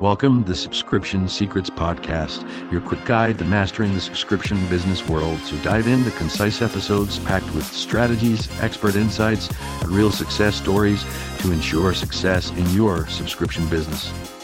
Welcome 0.00 0.44
to 0.44 0.50
the 0.50 0.56
Subscription 0.56 1.28
Secrets 1.28 1.70
Podcast, 1.70 2.46
your 2.70 2.80
quick 2.80 3.04
guide 3.04 3.36
to 3.38 3.44
mastering 3.44 3.94
the 3.94 4.00
subscription 4.00 4.64
business 4.68 5.08
world. 5.08 5.40
So 5.40 5.56
dive 5.64 5.88
into 5.88 6.12
concise 6.12 6.62
episodes 6.62 7.18
packed 7.18 7.52
with 7.52 7.64
strategies, 7.64 8.48
expert 8.60 8.94
insights, 8.94 9.50
and 9.82 9.90
real 9.90 10.12
success 10.12 10.54
stories 10.54 11.04
to 11.40 11.50
ensure 11.50 11.94
success 11.94 12.52
in 12.52 12.70
your 12.70 13.08
subscription 13.08 13.68
business. 13.68 14.37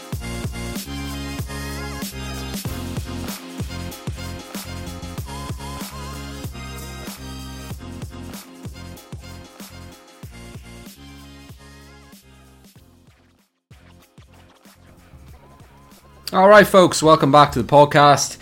All 16.35 16.49
right, 16.49 16.67
folks, 16.67 17.01
welcome 17.01 17.31
back 17.31 17.53
to 17.53 17.63
the 17.63 17.71
podcast. 17.71 18.37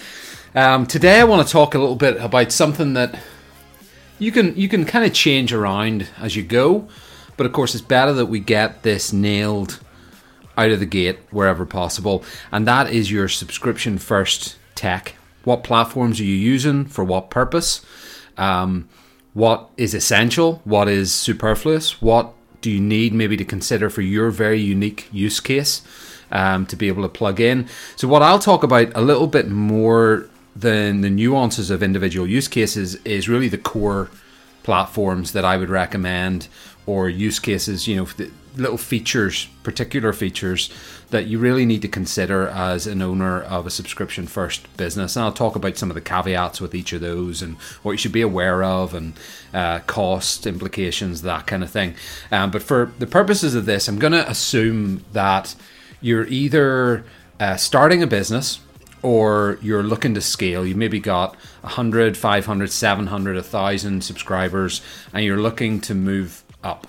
Um, 0.56 0.88
today, 0.88 1.20
I 1.20 1.26
want 1.26 1.48
to 1.48 1.54
talk 1.54 1.76
a 1.76 1.78
little 1.78 1.96
bit 1.96 2.18
about 2.18 2.52
something 2.52 2.94
that 2.96 3.20
you 4.18 4.32
can 4.32 4.56
you 4.58 4.68
can 4.68 4.84
kind 4.84 5.06
of 5.06 5.14
change 5.14 5.54
around 5.54 6.08
as 6.18 6.36
you 6.36 6.42
go, 6.42 6.88
but 7.38 7.46
of 7.46 7.54
course, 7.54 7.76
it's 7.76 7.84
better 7.84 8.12
that 8.14 8.26
we 8.26 8.40
get 8.40 8.82
this 8.82 9.14
nailed 9.14 9.80
out 10.58 10.72
of 10.72 10.80
the 10.80 10.88
gate 10.88 11.20
wherever 11.30 11.68
possible, 11.68 12.24
and 12.52 12.68
that 12.68 12.92
is 12.92 13.12
your 13.12 13.28
subscription 13.28 14.00
first 14.00 14.58
tech. 14.74 15.14
What 15.44 15.64
platforms 15.64 16.20
are 16.20 16.24
you 16.24 16.34
using 16.34 16.86
for 16.86 17.04
what 17.04 17.30
purpose? 17.30 17.86
Um, 18.38 18.90
what 19.36 19.70
is 19.78 19.94
essential? 19.94 20.64
What 20.64 20.88
is 20.88 21.14
superfluous? 21.14 22.02
What 22.02 22.34
do 22.62 22.72
you 22.72 22.82
need 22.82 23.14
maybe 23.14 23.38
to 23.38 23.46
consider 23.46 23.92
for 23.92 24.02
your 24.02 24.32
very 24.32 24.60
unique 24.60 25.10
use 25.12 25.40
case? 25.40 25.84
Um, 26.34 26.66
to 26.66 26.76
be 26.76 26.90
able 26.90 27.04
to 27.04 27.10
plug 27.10 27.40
in. 27.40 27.70
So, 27.96 28.10
what 28.10 28.22
I'll 28.22 28.40
talk 28.40 28.64
about 28.64 28.92
a 28.96 29.02
little 29.02 29.28
bit 29.28 29.48
more 29.48 30.28
than 30.56 31.02
the 31.02 31.10
nuances 31.10 31.70
of 31.70 31.82
individual 31.82 32.28
use 32.28 32.50
cases 32.50 32.96
is 33.06 33.30
really 33.30 33.48
the 33.48 33.58
core 33.58 34.10
platforms 34.64 35.32
that 35.32 35.46
I 35.46 35.58
would 35.58 35.70
recommend 35.70 36.48
or 36.86 37.10
use 37.10 37.40
cases, 37.40 37.88
you 37.88 37.96
know, 37.96 38.08
little 38.56 38.78
features, 38.78 39.48
particular 39.64 40.14
features 40.14 40.70
that 41.10 41.26
you 41.26 41.40
really 41.40 41.66
need 41.66 41.82
to 41.82 41.88
consider 41.88 42.48
as 42.48 42.86
an 42.86 43.02
owner 43.02 43.42
of 43.42 43.66
a 43.66 43.70
subscription 43.70 44.28
first 44.28 44.76
business. 44.78 45.16
And 45.16 45.26
I'll 45.26 45.32
talk 45.32 45.56
about 45.56 45.78
some 45.78 45.90
of 45.90 45.96
the 45.96 46.02
caveats 46.02 46.62
with 46.62 46.76
each 46.76 46.94
of 46.94 47.02
those 47.02 47.42
and 47.42 47.56
what 47.82 47.94
you 47.94 47.98
should 47.98 48.12
be 48.12 48.22
aware 48.22 48.64
of 48.64 48.94
and 48.94 49.14
uh, 49.54 49.80
cost 49.80 50.46
implications, 50.46 51.22
that 51.24 51.48
kind 51.48 51.64
of 51.64 51.72
thing. 51.72 51.96
Um, 52.32 52.52
but 52.52 52.62
for 52.64 52.92
the 53.00 53.08
purposes 53.08 53.56
of 53.56 53.66
this, 53.66 53.88
I'm 53.88 54.00
going 54.00 54.14
to 54.14 54.30
assume 54.30 55.04
that 55.14 55.56
you're 56.04 56.28
either 56.28 57.04
uh, 57.40 57.56
starting 57.56 58.04
a 58.04 58.08
business 58.08 58.60
or 59.02 59.58
you're 59.62 59.84
looking 59.84 60.14
to 60.14 60.22
scale. 60.22 60.66
You 60.66 60.76
maybe 60.76 61.00
got 61.00 61.36
100, 61.62 62.16
500, 62.16 62.72
700, 62.72 63.36
1,000 63.36 64.04
subscribers 64.04 64.82
and 65.14 65.26
you're 65.26 65.40
looking 65.40 65.80
to 65.82 65.96
move 65.96 66.44
up, 66.64 66.88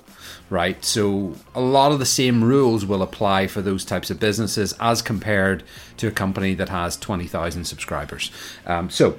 right? 0.50 0.84
So 0.84 1.36
a 1.54 1.60
lot 1.60 1.92
of 1.92 2.00
the 2.00 2.06
same 2.06 2.44
rules 2.44 2.84
will 2.84 3.02
apply 3.02 3.46
for 3.46 3.62
those 3.62 3.84
types 3.84 4.10
of 4.10 4.20
businesses 4.20 4.74
as 4.80 5.00
compared 5.00 5.62
to 5.96 6.08
a 6.08 6.12
company 6.12 6.54
that 6.54 6.68
has 6.68 6.96
20,000 6.96 7.64
subscribers. 7.64 8.30
Um, 8.66 8.90
so 8.90 9.18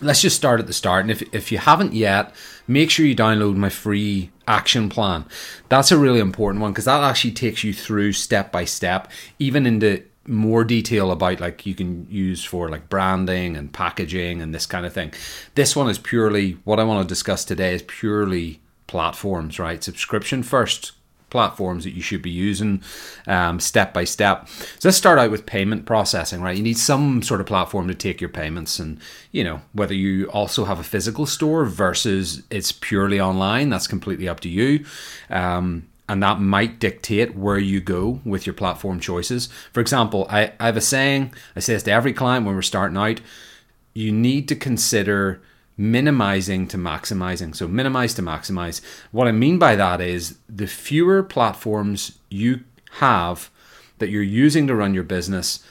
let's 0.00 0.20
just 0.20 0.36
start 0.36 0.60
at 0.60 0.66
the 0.66 0.72
start. 0.72 1.02
And 1.02 1.10
if, 1.10 1.22
if 1.34 1.52
you 1.52 1.58
haven't 1.58 1.94
yet, 1.94 2.34
make 2.66 2.90
sure 2.90 3.06
you 3.06 3.16
download 3.16 3.56
my 3.56 3.68
free 3.68 4.30
action 4.46 4.88
plan. 4.88 5.24
That's 5.68 5.92
a 5.92 5.98
really 5.98 6.20
important 6.20 6.62
one 6.62 6.72
because 6.72 6.86
that 6.86 7.02
actually 7.02 7.32
takes 7.32 7.64
you 7.64 7.72
through 7.72 8.12
step 8.12 8.52
by 8.52 8.64
step, 8.64 9.10
even 9.38 9.66
into 9.66 10.02
more 10.26 10.64
detail 10.64 11.10
about 11.10 11.40
like 11.40 11.66
you 11.66 11.74
can 11.74 12.06
use 12.08 12.44
for 12.44 12.68
like 12.68 12.88
branding 12.88 13.56
and 13.56 13.72
packaging 13.72 14.40
and 14.40 14.54
this 14.54 14.66
kind 14.66 14.86
of 14.86 14.92
thing. 14.92 15.12
This 15.54 15.74
one 15.74 15.90
is 15.90 15.98
purely 15.98 16.52
what 16.64 16.78
I 16.78 16.84
want 16.84 17.02
to 17.02 17.12
discuss 17.12 17.44
today 17.44 17.74
is 17.74 17.82
purely 17.82 18.60
platforms, 18.86 19.58
right? 19.58 19.82
Subscription 19.82 20.42
first 20.42 20.92
platforms 21.32 21.82
that 21.82 21.90
you 21.90 22.02
should 22.02 22.22
be 22.22 22.30
using 22.30 22.80
um, 23.26 23.58
step 23.58 23.92
by 23.92 24.04
step. 24.04 24.48
So 24.78 24.88
let's 24.88 24.96
start 24.96 25.18
out 25.18 25.32
with 25.32 25.46
payment 25.46 25.84
processing, 25.84 26.40
right? 26.40 26.56
You 26.56 26.62
need 26.62 26.78
some 26.78 27.22
sort 27.22 27.40
of 27.40 27.48
platform 27.48 27.88
to 27.88 27.94
take 27.94 28.20
your 28.20 28.30
payments, 28.30 28.78
and 28.78 29.00
you 29.32 29.42
know 29.42 29.62
whether 29.72 29.94
you 29.94 30.26
also 30.26 30.64
have 30.66 30.78
a 30.78 30.84
physical 30.84 31.26
store 31.26 31.64
versus 31.64 32.42
it's 32.50 32.70
purely 32.70 33.20
online. 33.20 33.70
That's 33.70 33.88
completely 33.88 34.28
up 34.28 34.38
to 34.40 34.48
you. 34.48 34.84
Um, 35.28 35.88
and 36.08 36.22
that 36.22 36.40
might 36.40 36.78
dictate 36.78 37.34
where 37.34 37.58
you 37.58 37.80
go 37.80 38.20
with 38.24 38.46
your 38.46 38.54
platform 38.54 39.00
choices. 39.00 39.48
For 39.72 39.80
example, 39.80 40.26
I, 40.28 40.52
I 40.60 40.66
have 40.66 40.76
a 40.76 40.80
saying, 40.80 41.32
I 41.56 41.60
say 41.60 41.72
this 41.72 41.84
to 41.84 41.92
every 41.92 42.12
client 42.12 42.44
when 42.44 42.54
we're 42.54 42.62
starting 42.62 42.98
out 42.98 43.20
you 43.94 44.12
need 44.12 44.48
to 44.48 44.56
consider 44.56 45.42
minimizing 45.76 46.68
to 46.68 46.76
maximizing. 46.76 47.54
So, 47.54 47.68
minimize 47.68 48.14
to 48.14 48.22
maximize. 48.22 48.80
What 49.10 49.28
I 49.28 49.32
mean 49.32 49.58
by 49.58 49.76
that 49.76 50.00
is 50.00 50.38
the 50.48 50.66
fewer 50.66 51.22
platforms 51.22 52.18
you 52.28 52.60
have 52.98 53.50
that 53.98 54.10
you're 54.10 54.22
using 54.22 54.66
to 54.66 54.74
run 54.74 54.94
your 54.94 55.04
business, 55.04 55.64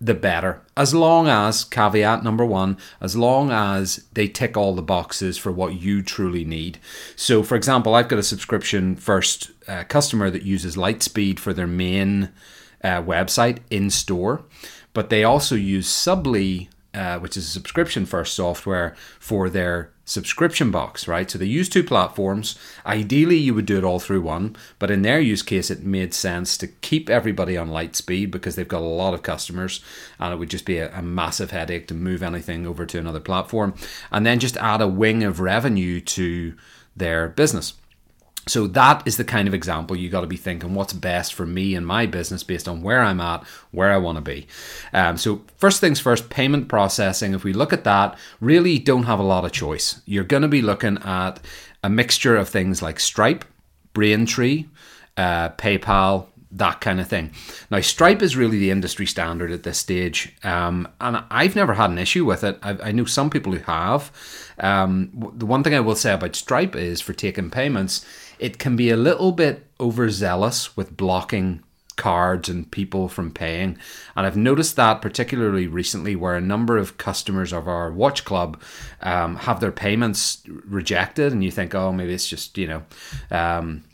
the 0.00 0.14
better. 0.14 0.60
As 0.76 0.94
long 0.94 1.26
as, 1.26 1.64
caveat 1.64 2.22
number 2.22 2.44
one, 2.44 2.76
as 3.00 3.16
long 3.16 3.50
as 3.50 4.04
they 4.12 4.28
tick 4.28 4.56
all 4.56 4.74
the 4.74 4.82
boxes 4.82 5.38
for 5.38 5.50
what 5.50 5.80
you 5.80 6.02
truly 6.02 6.44
need. 6.44 6.78
So, 7.16 7.42
for 7.42 7.56
example, 7.56 7.94
I've 7.94 8.08
got 8.08 8.18
a 8.18 8.22
subscription 8.22 8.94
first 8.96 9.52
uh, 9.66 9.84
customer 9.84 10.28
that 10.30 10.42
uses 10.42 10.76
Lightspeed 10.76 11.38
for 11.38 11.54
their 11.54 11.66
main 11.66 12.30
uh, 12.84 13.02
website 13.02 13.58
in 13.70 13.88
store, 13.88 14.42
but 14.92 15.08
they 15.08 15.24
also 15.24 15.54
use 15.54 15.88
Subbly 15.88 16.68
uh, 16.96 17.18
which 17.18 17.36
is 17.36 17.46
a 17.46 17.50
subscription 17.50 18.06
first 18.06 18.34
software 18.34 18.96
for 19.20 19.50
their 19.50 19.90
subscription 20.06 20.70
box, 20.70 21.06
right? 21.06 21.30
So 21.30 21.36
they 21.36 21.44
use 21.44 21.68
two 21.68 21.84
platforms. 21.84 22.58
Ideally, 22.86 23.36
you 23.36 23.52
would 23.54 23.66
do 23.66 23.76
it 23.76 23.84
all 23.84 23.98
through 23.98 24.22
one, 24.22 24.56
but 24.78 24.90
in 24.90 25.02
their 25.02 25.20
use 25.20 25.42
case, 25.42 25.70
it 25.70 25.82
made 25.82 26.14
sense 26.14 26.56
to 26.58 26.68
keep 26.68 27.10
everybody 27.10 27.56
on 27.56 27.68
Lightspeed 27.68 28.30
because 28.30 28.56
they've 28.56 28.66
got 28.66 28.80
a 28.80 28.86
lot 28.86 29.12
of 29.12 29.22
customers 29.22 29.82
and 30.18 30.32
it 30.32 30.38
would 30.38 30.48
just 30.48 30.64
be 30.64 30.78
a, 30.78 30.96
a 30.96 31.02
massive 31.02 31.50
headache 31.50 31.86
to 31.88 31.94
move 31.94 32.22
anything 32.22 32.66
over 32.66 32.86
to 32.86 32.98
another 32.98 33.20
platform 33.20 33.74
and 34.10 34.24
then 34.24 34.38
just 34.38 34.56
add 34.56 34.80
a 34.80 34.88
wing 34.88 35.22
of 35.22 35.40
revenue 35.40 36.00
to 36.00 36.54
their 36.96 37.28
business. 37.28 37.74
So 38.48 38.68
that 38.68 39.02
is 39.06 39.16
the 39.16 39.24
kind 39.24 39.48
of 39.48 39.54
example 39.54 39.96
you 39.96 40.08
got 40.08 40.20
to 40.20 40.28
be 40.28 40.36
thinking 40.36 40.74
what's 40.74 40.92
best 40.92 41.34
for 41.34 41.44
me 41.44 41.74
and 41.74 41.84
my 41.84 42.06
business 42.06 42.44
based 42.44 42.68
on 42.68 42.80
where 42.80 43.02
I'm 43.02 43.20
at, 43.20 43.42
where 43.72 43.92
I 43.92 43.96
want 43.96 44.18
to 44.18 44.22
be. 44.22 44.46
Um, 44.92 45.16
so 45.16 45.42
first 45.56 45.80
things 45.80 45.98
first, 45.98 46.30
payment 46.30 46.68
processing. 46.68 47.34
If 47.34 47.42
we 47.42 47.52
look 47.52 47.72
at 47.72 47.82
that, 47.84 48.16
really 48.40 48.78
don't 48.78 49.02
have 49.02 49.18
a 49.18 49.24
lot 49.24 49.44
of 49.44 49.50
choice. 49.50 50.00
You're 50.06 50.22
going 50.22 50.42
to 50.42 50.48
be 50.48 50.62
looking 50.62 50.98
at 50.98 51.40
a 51.82 51.90
mixture 51.90 52.36
of 52.36 52.48
things 52.48 52.82
like 52.82 53.00
Stripe, 53.00 53.44
Braintree, 53.94 54.66
uh, 55.16 55.48
PayPal, 55.50 56.26
that 56.52 56.80
kind 56.80 57.00
of 57.00 57.08
thing. 57.08 57.32
Now, 57.70 57.80
Stripe 57.80 58.22
is 58.22 58.36
really 58.36 58.58
the 58.58 58.70
industry 58.70 59.06
standard 59.06 59.50
at 59.50 59.62
this 59.62 59.78
stage, 59.78 60.34
um, 60.42 60.88
and 61.00 61.22
I've 61.30 61.56
never 61.56 61.74
had 61.74 61.90
an 61.90 61.98
issue 61.98 62.24
with 62.24 62.44
it. 62.44 62.58
I, 62.62 62.78
I 62.84 62.92
know 62.92 63.04
some 63.04 63.30
people 63.30 63.52
who 63.52 63.58
have. 63.60 64.10
Um, 64.58 65.10
the 65.36 65.46
one 65.46 65.62
thing 65.62 65.74
I 65.74 65.80
will 65.80 65.96
say 65.96 66.14
about 66.14 66.36
Stripe 66.36 66.74
is 66.76 67.00
for 67.00 67.12
taking 67.12 67.50
payments, 67.50 68.06
it 68.38 68.58
can 68.58 68.76
be 68.76 68.90
a 68.90 68.96
little 68.96 69.32
bit 69.32 69.66
overzealous 69.80 70.76
with 70.76 70.96
blocking 70.96 71.62
cards 71.96 72.48
and 72.48 72.70
people 72.70 73.08
from 73.08 73.30
paying. 73.30 73.78
And 74.14 74.26
I've 74.26 74.36
noticed 74.36 74.76
that 74.76 75.02
particularly 75.02 75.66
recently, 75.66 76.14
where 76.14 76.36
a 76.36 76.40
number 76.40 76.76
of 76.76 76.98
customers 76.98 77.52
of 77.52 77.66
our 77.66 77.90
watch 77.90 78.24
club 78.24 78.60
um, 79.02 79.36
have 79.36 79.60
their 79.60 79.72
payments 79.72 80.42
rejected, 80.46 81.32
and 81.32 81.42
you 81.42 81.50
think, 81.50 81.74
oh, 81.74 81.92
maybe 81.92 82.14
it's 82.14 82.28
just 82.28 82.56
you 82.58 82.68
know. 82.68 82.82
Um, 83.30 83.84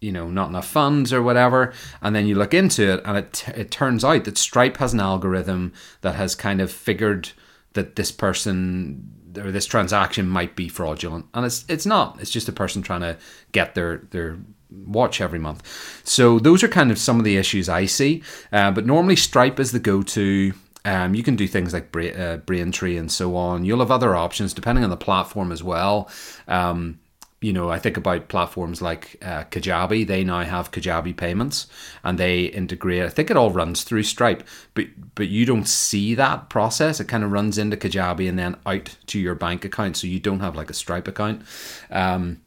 you 0.00 0.12
know, 0.12 0.28
not 0.28 0.50
enough 0.50 0.66
funds 0.66 1.14
or 1.14 1.22
whatever, 1.22 1.72
and 2.02 2.14
then 2.14 2.26
you 2.26 2.34
look 2.34 2.52
into 2.52 2.92
it, 2.92 3.00
and 3.06 3.16
it 3.16 3.48
it 3.48 3.70
turns 3.70 4.04
out 4.04 4.24
that 4.24 4.36
Stripe 4.36 4.76
has 4.76 4.92
an 4.92 5.00
algorithm 5.00 5.72
that 6.02 6.14
has 6.14 6.34
kind 6.34 6.60
of 6.60 6.70
figured 6.70 7.30
that 7.72 7.96
this 7.96 8.12
person 8.12 9.10
or 9.38 9.50
this 9.50 9.66
transaction 9.66 10.28
might 10.28 10.56
be 10.56 10.68
fraudulent, 10.68 11.26
and 11.34 11.46
it's 11.46 11.64
it's 11.68 11.86
not. 11.86 12.20
It's 12.20 12.30
just 12.30 12.48
a 12.48 12.52
person 12.52 12.82
trying 12.82 13.00
to 13.00 13.16
get 13.52 13.74
their 13.74 13.98
their 14.10 14.38
watch 14.70 15.20
every 15.20 15.38
month. 15.38 15.62
So 16.04 16.38
those 16.38 16.62
are 16.62 16.68
kind 16.68 16.90
of 16.90 16.98
some 16.98 17.18
of 17.18 17.24
the 17.24 17.36
issues 17.36 17.68
I 17.68 17.86
see. 17.86 18.22
Uh, 18.52 18.70
but 18.70 18.86
normally 18.86 19.16
Stripe 19.16 19.60
is 19.60 19.72
the 19.72 19.78
go-to. 19.78 20.52
Um, 20.84 21.14
you 21.14 21.22
can 21.22 21.36
do 21.36 21.46
things 21.46 21.72
like 21.72 21.92
Bra- 21.92 22.06
uh, 22.08 22.36
Braintree 22.38 22.96
and 22.96 23.10
so 23.10 23.36
on. 23.36 23.64
You'll 23.64 23.78
have 23.78 23.90
other 23.90 24.16
options 24.16 24.52
depending 24.52 24.84
on 24.84 24.90
the 24.90 24.96
platform 24.96 25.52
as 25.52 25.62
well. 25.62 26.10
Um, 26.48 26.98
you 27.40 27.52
know, 27.52 27.68
I 27.68 27.78
think 27.78 27.98
about 27.98 28.28
platforms 28.28 28.80
like 28.80 29.18
uh, 29.22 29.44
Kajabi. 29.44 30.06
They 30.06 30.24
now 30.24 30.44
have 30.44 30.70
Kajabi 30.70 31.14
payments, 31.14 31.66
and 32.02 32.18
they 32.18 32.44
integrate. 32.44 33.02
I 33.02 33.10
think 33.10 33.30
it 33.30 33.36
all 33.36 33.50
runs 33.50 33.84
through 33.84 34.04
Stripe, 34.04 34.42
but 34.72 34.86
but 35.14 35.28
you 35.28 35.44
don't 35.44 35.68
see 35.68 36.14
that 36.14 36.48
process. 36.48 37.00
It 37.00 37.08
kind 37.08 37.22
of 37.22 37.32
runs 37.32 37.58
into 37.58 37.76
Kajabi 37.76 38.28
and 38.28 38.38
then 38.38 38.56
out 38.64 38.96
to 39.08 39.20
your 39.20 39.34
bank 39.34 39.64
account, 39.64 39.98
so 39.98 40.06
you 40.06 40.20
don't 40.20 40.40
have 40.40 40.56
like 40.56 40.70
a 40.70 40.74
Stripe 40.74 41.06
account. 41.06 41.42
Um, 41.90 42.40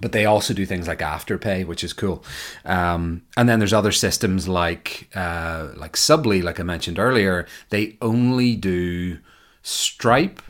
but 0.00 0.12
they 0.12 0.24
also 0.24 0.54
do 0.54 0.64
things 0.64 0.88
like 0.88 1.00
afterpay 1.00 1.66
which 1.66 1.84
is 1.84 1.92
cool 1.92 2.24
um, 2.64 3.22
and 3.36 3.48
then 3.48 3.58
there's 3.58 3.72
other 3.72 3.92
systems 3.92 4.48
like 4.48 5.10
uh, 5.14 5.68
like 5.76 5.92
Subbly 5.92 6.42
like 6.42 6.58
i 6.58 6.62
mentioned 6.62 6.98
earlier 6.98 7.46
they 7.68 7.98
only 8.00 8.56
do 8.56 9.18
stripe 9.62 10.40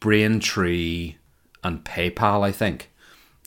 braintree 0.00 1.14
and 1.66 1.84
paypal 1.84 2.42
i 2.42 2.52
think 2.52 2.90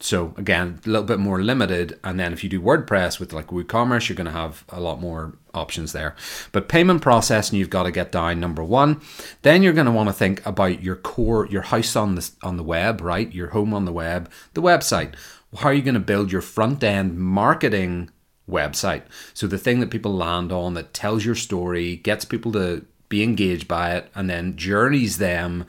so 0.02 0.34
again, 0.38 0.80
a 0.86 0.90
little 0.90 1.06
bit 1.06 1.20
more 1.20 1.42
limited. 1.42 2.00
And 2.04 2.20
then 2.20 2.32
if 2.32 2.44
you 2.44 2.50
do 2.50 2.62
WordPress 2.62 3.20
with 3.20 3.34
like 3.34 3.48
WooCommerce, 3.48 4.08
you're 4.08 4.16
going 4.16 4.26
to 4.26 4.32
have 4.32 4.64
a 4.70 4.80
lot 4.80 5.02
more 5.02 5.38
options 5.54 5.92
there. 5.92 6.16
But 6.52 6.70
payment 6.70 7.02
processing, 7.02 7.60
you've 7.60 7.70
got 7.70 7.84
to 7.84 7.92
get 7.92 8.12
down 8.12 8.40
number 8.40 8.64
one. 8.64 9.02
Then 9.42 9.62
you're 9.62 9.74
going 9.74 9.88
to 9.88 9.92
want 9.92 10.08
to 10.08 10.14
think 10.14 10.46
about 10.46 10.82
your 10.82 10.96
core, 10.96 11.48
your 11.48 11.64
house 11.64 11.96
on 11.96 12.16
the 12.16 12.30
on 12.44 12.58
the 12.58 12.64
web, 12.64 13.02
right? 13.02 13.32
Your 13.34 13.50
home 13.50 13.74
on 13.74 13.86
the 13.86 13.94
web, 13.94 14.32
the 14.54 14.62
website. 14.62 15.16
How 15.58 15.70
are 15.70 15.74
you 15.74 15.82
going 15.82 15.96
to 15.96 16.00
build 16.00 16.32
your 16.32 16.42
front 16.42 16.84
end 16.84 17.18
marketing 17.18 18.10
website? 18.50 19.04
So 19.34 19.48
the 19.48 19.58
thing 19.58 19.80
that 19.80 19.92
people 19.92 20.14
land 20.14 20.52
on 20.52 20.76
that 20.76 20.94
tells 20.94 21.26
your 21.26 21.36
story, 21.36 21.98
gets 21.98 22.24
people 22.24 22.52
to 22.54 22.86
be 23.10 23.24
engaged 23.24 23.68
by 23.68 23.96
it, 23.96 24.10
and 24.14 24.30
then 24.30 24.56
journeys 24.56 25.18
them 25.18 25.66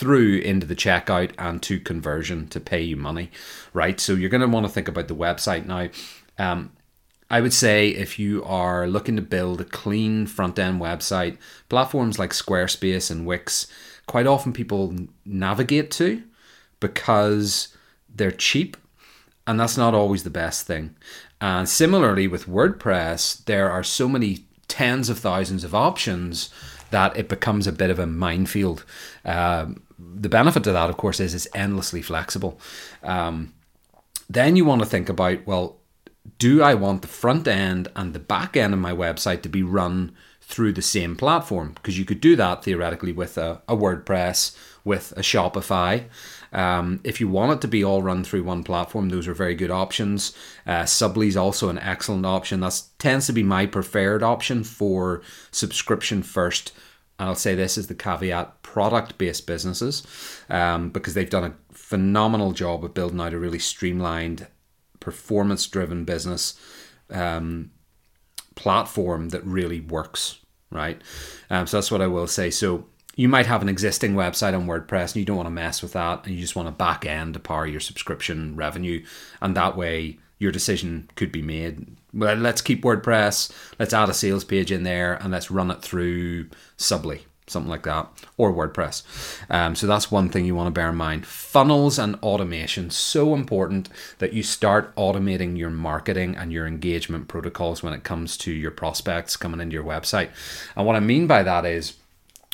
through 0.00 0.38
into 0.38 0.66
the 0.66 0.74
checkout 0.74 1.30
and 1.36 1.62
to 1.62 1.78
conversion 1.78 2.48
to 2.48 2.58
pay 2.58 2.80
you 2.80 2.96
money, 2.96 3.30
right? 3.74 4.00
So 4.00 4.14
you're 4.14 4.30
going 4.30 4.40
to 4.40 4.48
want 4.48 4.64
to 4.64 4.72
think 4.72 4.88
about 4.88 5.08
the 5.08 5.14
website 5.14 5.66
now. 5.66 5.90
Um, 6.38 6.72
I 7.28 7.42
would 7.42 7.52
say 7.52 7.90
if 7.90 8.18
you 8.18 8.42
are 8.44 8.88
looking 8.88 9.14
to 9.16 9.22
build 9.22 9.60
a 9.60 9.64
clean 9.64 10.26
front 10.26 10.58
end 10.58 10.80
website, 10.80 11.36
platforms 11.68 12.18
like 12.18 12.30
Squarespace 12.30 13.10
and 13.10 13.26
Wix, 13.26 13.66
quite 14.06 14.26
often 14.26 14.54
people 14.54 14.96
navigate 15.26 15.90
to 15.92 16.22
because 16.80 17.76
they're 18.08 18.30
cheap, 18.30 18.78
and 19.46 19.60
that's 19.60 19.76
not 19.76 19.92
always 19.92 20.24
the 20.24 20.30
best 20.30 20.66
thing. 20.66 20.96
And 21.42 21.68
similarly 21.68 22.26
with 22.26 22.46
WordPress, 22.46 23.44
there 23.44 23.70
are 23.70 23.84
so 23.84 24.08
many 24.08 24.46
tens 24.66 25.10
of 25.10 25.18
thousands 25.18 25.62
of 25.62 25.74
options 25.74 26.48
that 26.90 27.16
it 27.16 27.28
becomes 27.28 27.66
a 27.66 27.72
bit 27.72 27.90
of 27.90 27.98
a 27.98 28.06
minefield. 28.06 28.84
Um, 29.24 29.82
the 29.98 30.28
benefit 30.28 30.64
to 30.64 30.72
that, 30.72 30.90
of 30.90 30.96
course, 30.96 31.20
is 31.20 31.34
it's 31.34 31.48
endlessly 31.54 32.02
flexible. 32.02 32.58
Um, 33.02 33.52
then 34.28 34.56
you 34.56 34.64
want 34.64 34.80
to 34.80 34.86
think 34.86 35.08
about 35.08 35.46
well, 35.46 35.76
do 36.38 36.62
I 36.62 36.74
want 36.74 37.02
the 37.02 37.08
front 37.08 37.48
end 37.48 37.88
and 37.96 38.12
the 38.12 38.18
back 38.18 38.56
end 38.56 38.72
of 38.72 38.80
my 38.80 38.92
website 38.92 39.42
to 39.42 39.48
be 39.48 39.62
run 39.62 40.12
through 40.40 40.72
the 40.72 40.82
same 40.82 41.16
platform? 41.16 41.72
Because 41.74 41.98
you 41.98 42.04
could 42.04 42.20
do 42.20 42.36
that 42.36 42.64
theoretically 42.64 43.12
with 43.12 43.38
a, 43.38 43.62
a 43.68 43.76
WordPress, 43.76 44.56
with 44.84 45.12
a 45.12 45.20
Shopify. 45.20 46.04
Um, 46.52 47.00
if 47.04 47.20
you 47.20 47.28
want 47.28 47.52
it 47.52 47.60
to 47.60 47.68
be 47.68 47.84
all 47.84 48.02
run 48.02 48.24
through 48.24 48.42
one 48.42 48.64
platform, 48.64 49.08
those 49.08 49.28
are 49.28 49.34
very 49.34 49.54
good 49.54 49.70
options. 49.70 50.34
Uh, 50.66 50.82
Subbly 50.82 51.28
is 51.28 51.36
also 51.36 51.68
an 51.68 51.78
excellent 51.78 52.26
option. 52.26 52.60
That 52.60 52.82
tends 52.98 53.26
to 53.26 53.32
be 53.32 53.42
my 53.42 53.66
preferred 53.66 54.22
option 54.22 54.64
for 54.64 55.22
subscription 55.52 56.22
first 56.22 56.72
and 57.20 57.28
I'll 57.28 57.34
say 57.34 57.54
this 57.54 57.76
is 57.76 57.86
the 57.86 57.94
caveat 57.94 58.62
product 58.62 59.18
based 59.18 59.46
businesses 59.46 60.06
um, 60.48 60.88
because 60.88 61.12
they've 61.12 61.28
done 61.28 61.44
a 61.44 61.54
phenomenal 61.70 62.52
job 62.52 62.82
of 62.82 62.94
building 62.94 63.20
out 63.20 63.34
a 63.34 63.38
really 63.38 63.58
streamlined, 63.58 64.46
performance 65.00 65.66
driven 65.66 66.06
business 66.06 66.58
um, 67.10 67.72
platform 68.54 69.28
that 69.28 69.44
really 69.44 69.80
works, 69.80 70.38
right? 70.70 71.02
Um, 71.50 71.66
so 71.66 71.76
that's 71.76 71.90
what 71.90 72.00
I 72.00 72.06
will 72.06 72.26
say. 72.26 72.48
So 72.48 72.86
you 73.16 73.28
might 73.28 73.46
have 73.46 73.62
an 73.62 73.68
existing 73.68 74.14
website 74.14 74.54
on 74.54 74.66
WordPress 74.66 75.14
and 75.14 75.16
you 75.16 75.24
don't 75.24 75.36
want 75.36 75.46
to 75.46 75.50
mess 75.50 75.82
with 75.82 75.92
that 75.92 76.24
and 76.24 76.34
you 76.34 76.40
just 76.40 76.56
want 76.56 76.68
to 76.68 76.72
back 76.72 77.04
end 77.04 77.34
to 77.34 77.40
power 77.40 77.66
your 77.66 77.80
subscription 77.80 78.56
revenue. 78.56 79.04
And 79.40 79.56
that 79.56 79.76
way, 79.76 80.18
your 80.38 80.52
decision 80.52 81.10
could 81.16 81.30
be 81.30 81.42
made 81.42 81.86
well, 82.12 82.36
let's 82.36 82.62
keep 82.62 82.82
WordPress, 82.82 83.52
let's 83.78 83.94
add 83.94 84.08
a 84.08 84.14
sales 84.14 84.44
page 84.44 84.72
in 84.72 84.82
there, 84.82 85.14
and 85.14 85.30
let's 85.30 85.50
run 85.50 85.70
it 85.70 85.82
through 85.82 86.46
Subbly, 86.76 87.20
something 87.46 87.70
like 87.70 87.84
that, 87.84 88.08
or 88.36 88.52
WordPress. 88.52 89.02
Um, 89.48 89.74
so 89.74 89.86
that's 89.86 90.10
one 90.10 90.28
thing 90.28 90.44
you 90.44 90.54
want 90.54 90.66
to 90.66 90.72
bear 90.72 90.88
in 90.88 90.96
mind. 90.96 91.26
Funnels 91.26 91.98
and 91.98 92.16
automation, 92.16 92.90
so 92.90 93.34
important 93.34 93.88
that 94.18 94.32
you 94.32 94.42
start 94.42 94.94
automating 94.96 95.56
your 95.56 95.70
marketing 95.70 96.36
and 96.36 96.52
your 96.52 96.66
engagement 96.66 97.28
protocols 97.28 97.82
when 97.82 97.92
it 97.92 98.04
comes 98.04 98.36
to 98.38 98.50
your 98.52 98.70
prospects 98.70 99.36
coming 99.36 99.60
into 99.60 99.74
your 99.74 99.84
website. 99.84 100.30
And 100.74 100.86
what 100.86 100.96
I 100.96 101.00
mean 101.00 101.26
by 101.26 101.42
that 101.42 101.64
is, 101.64 101.94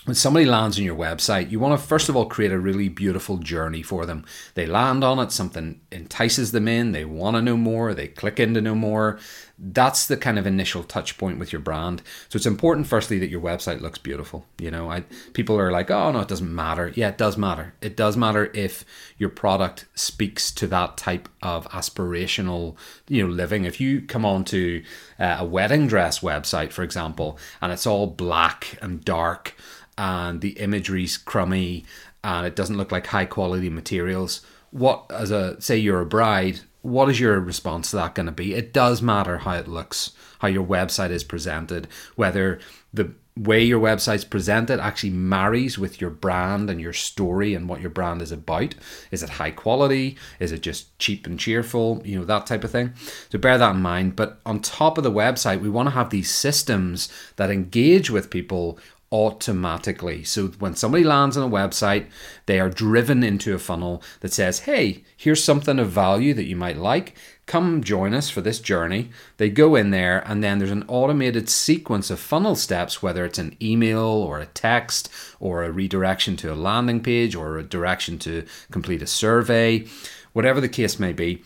when 0.07 0.15
somebody 0.15 0.47
lands 0.47 0.79
on 0.79 0.85
your 0.85 0.97
website, 0.97 1.51
you 1.51 1.59
want 1.59 1.79
to 1.79 1.85
first 1.87 2.09
of 2.09 2.15
all 2.15 2.27
create 2.27 2.53
a 2.53 2.59
really 2.59 2.89
beautiful 2.89 3.39
journey 3.39 3.83
for 3.83 4.07
them. 4.07 4.25
They 4.55 4.65
land 4.65 5.03
on 5.03 5.19
it, 5.19 5.33
something 5.33 5.81
entices 5.91 6.53
them 6.53 6.69
in, 6.69 6.93
they 6.93 7.05
want 7.05 7.37
to 7.37 7.43
know 7.43 7.57
more, 7.57 7.93
they 7.93 8.07
click 8.07 8.39
in 8.39 8.55
to 8.55 8.61
know 8.61 8.77
more. 8.77 9.19
That's 9.59 10.07
the 10.07 10.17
kind 10.17 10.39
of 10.39 10.47
initial 10.47 10.85
touch 10.85 11.19
point 11.19 11.39
with 11.39 11.51
your 11.51 11.63
brand. 11.63 12.03
So 12.29 12.37
it's 12.37 12.47
important, 12.47 12.87
firstly, 12.87 13.19
that 13.19 13.31
your 13.31 13.41
website 13.41 13.81
looks 13.81 13.99
beautiful. 13.99 14.45
You 14.59 14.71
know, 14.71 14.91
I, 14.91 15.01
people 15.33 15.59
are 15.59 15.73
like, 15.73 15.91
oh, 15.91 16.13
no, 16.13 16.21
it 16.21 16.29
doesn't 16.29 16.55
matter. 16.55 16.93
Yeah, 16.95 17.09
it 17.09 17.19
does 17.19 17.39
matter. 17.39 17.73
It 17.81 17.97
does 17.97 18.19
matter 18.19 18.51
if 18.53 18.85
your 19.17 19.31
product 19.31 19.87
speaks 19.95 20.53
to 20.53 20.67
that 20.67 20.99
type 20.99 21.29
of 21.43 21.67
aspirational, 21.71 22.77
you 23.09 23.27
know, 23.27 23.33
living. 23.33 23.65
If 23.65 23.81
you 23.81 24.03
come 24.03 24.27
onto 24.27 24.85
uh, 25.19 25.39
a 25.41 25.45
wedding 25.47 25.87
dress 25.87 26.21
website, 26.21 26.71
for 26.71 26.83
example, 26.83 27.39
and 27.63 27.73
it's 27.73 27.87
all 27.87 28.07
black 28.07 28.77
and 28.83 29.03
dark, 29.07 29.55
and 29.99 30.41
the 30.41 30.51
imagery's 30.59 31.17
crummy 31.17 31.85
and 32.23 32.47
it 32.47 32.57
doesn't 32.57 32.77
look 32.77 32.93
like 32.93 33.07
high 33.07 33.25
quality 33.25 33.71
materials, 33.71 34.45
what 34.71 35.07
as 35.11 35.31
a 35.31 35.61
say 35.61 35.77
you're 35.77 36.01
a 36.01 36.07
bride, 36.07 36.61
what 36.83 37.09
is 37.09 37.21
your 37.21 37.39
response 37.41 37.91
to 37.91 37.97
that 37.97 38.15
going 38.15 38.27
to 38.27 38.33
be? 38.33 38.55
It 38.55 38.73
does 38.73 39.03
matter 39.03 39.39
how 39.39 39.55
it 39.55 39.69
looks, 39.69 40.13
how 40.41 40.49
your 40.49 40.67
website 40.67 41.11
is 41.11 41.25
presented, 41.25 41.89
whether 42.15 42.61
the 42.93 43.13
way 43.37 43.63
your 43.63 43.81
website's 43.81 44.25
presented 44.25 44.81
actually 44.81 45.11
marries 45.11 45.79
with 45.79 46.01
your 46.01 46.09
brand 46.09 46.71
and 46.71 46.81
your 46.81 46.95
story 46.95 47.55
and 47.55 47.69
what 47.69 47.83
your 47.83 47.91
brand 47.91 48.23
is 48.23 48.33
about. 48.33 48.75
Is 49.11 49.23
it 49.23 49.29
high 49.29 49.51
quality? 49.51 50.17
Is 50.41 50.53
it 50.53 50.63
just 50.63 50.99
cheap 50.99 51.27
and 51.27 51.39
cheerful? 51.39 52.01
You 52.03 52.21
know, 52.21 52.25
that 52.25 52.47
type 52.47 52.65
of 52.65 52.71
thing. 52.71 52.95
So 53.31 53.39
bear 53.39 53.59
that 53.59 53.75
in 53.75 53.83
mind. 53.83 54.17
But 54.17 54.41
on 54.47 54.61
top 54.61 54.97
of 54.97 55.05
the 55.05 55.13
website, 55.13 55.61
we 55.61 55.69
want 55.69 55.89
to 55.89 55.95
have 55.95 56.09
these 56.09 56.31
systems 56.31 57.13
that 57.37 57.51
engage 57.51 58.11
with 58.11 58.31
people 58.31 58.79
automatically. 59.17 60.23
So 60.25 60.49
when 60.59 60.77
somebody 60.77 61.03
lands 61.03 61.39
on 61.39 61.51
a 61.51 61.51
website, 61.51 62.07
they 62.45 62.61
are 62.61 62.69
driven 62.69 63.25
into 63.25 63.55
a 63.55 63.59
funnel 63.59 64.03
that 64.21 64.35
says, 64.35 64.61
hey, 64.61 65.05
here's 65.17 65.43
something 65.43 65.79
of 65.79 65.89
value 65.89 66.35
that 66.35 66.45
you 66.45 66.55
might 66.55 66.77
like. 66.77 67.17
Come 67.47 67.83
join 67.83 68.13
us 68.13 68.29
for 68.29 68.43
this 68.43 68.61
journey. 68.61 69.09
They 69.39 69.49
go 69.49 69.75
in 69.75 69.91
there, 69.91 70.23
and 70.27 70.45
then 70.45 70.59
there's 70.59 70.71
an 70.71 70.85
automated 70.87 71.49
sequence 71.49 72.11
of 72.11 72.21
funnel 72.21 72.57
steps, 72.57 73.03
whether 73.03 73.25
it's 73.25 73.39
an 73.39 73.57
email 73.63 74.01
or 74.01 74.39
a 74.39 74.47
text 74.47 75.09
or 75.41 75.65
a 75.65 75.73
redirection 75.73 76.37
to 76.37 76.53
a 76.53 76.55
landing 76.55 77.01
page 77.01 77.35
or 77.35 77.57
a 77.57 77.63
direction 77.63 78.19
to 78.19 78.45
complete 78.71 79.01
a 79.01 79.07
survey, 79.07 79.87
whatever 80.35 80.61
the 80.61 80.69
case 80.69 80.99
may 81.01 81.15
be. 81.15 81.43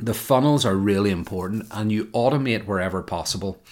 The 0.00 0.14
funnels 0.14 0.66
are 0.66 0.74
really 0.74 1.12
important, 1.12 1.66
and 1.70 1.92
you 1.92 2.06
automate 2.06 2.66
wherever 2.66 3.00
possible. 3.00 3.62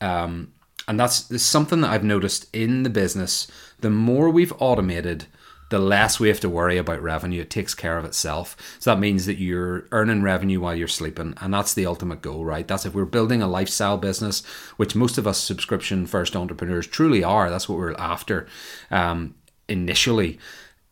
Um, 0.00 0.52
and 0.92 1.00
that's, 1.00 1.42
something 1.42 1.80
that 1.80 1.90
I've 1.90 2.04
noticed 2.04 2.54
in 2.54 2.82
the 2.82 2.90
business. 2.90 3.50
The 3.80 3.88
more 3.88 4.28
we've 4.28 4.52
automated, 4.58 5.24
the 5.70 5.78
less 5.78 6.20
we 6.20 6.28
have 6.28 6.40
to 6.40 6.50
worry 6.50 6.76
about 6.76 7.00
revenue. 7.00 7.40
It 7.40 7.48
takes 7.48 7.74
care 7.74 7.96
of 7.96 8.04
itself. 8.04 8.54
So 8.78 8.90
that 8.90 9.00
means 9.00 9.24
that 9.24 9.38
you're 9.38 9.86
earning 9.90 10.22
revenue 10.22 10.60
while 10.60 10.74
you're 10.74 10.88
sleeping. 10.88 11.32
And 11.40 11.54
that's 11.54 11.72
the 11.72 11.86
ultimate 11.86 12.20
goal, 12.20 12.44
right? 12.44 12.68
That's 12.68 12.84
if 12.84 12.92
we're 12.92 13.06
building 13.06 13.40
a 13.40 13.48
lifestyle 13.48 13.96
business, 13.96 14.44
which 14.76 14.94
most 14.94 15.16
of 15.16 15.26
us 15.26 15.38
subscription 15.38 16.04
first 16.04 16.36
entrepreneurs 16.36 16.86
truly 16.86 17.24
are. 17.24 17.48
That's 17.48 17.70
what 17.70 17.78
we're 17.78 17.94
after 17.94 18.46
um, 18.90 19.34
initially. 19.70 20.38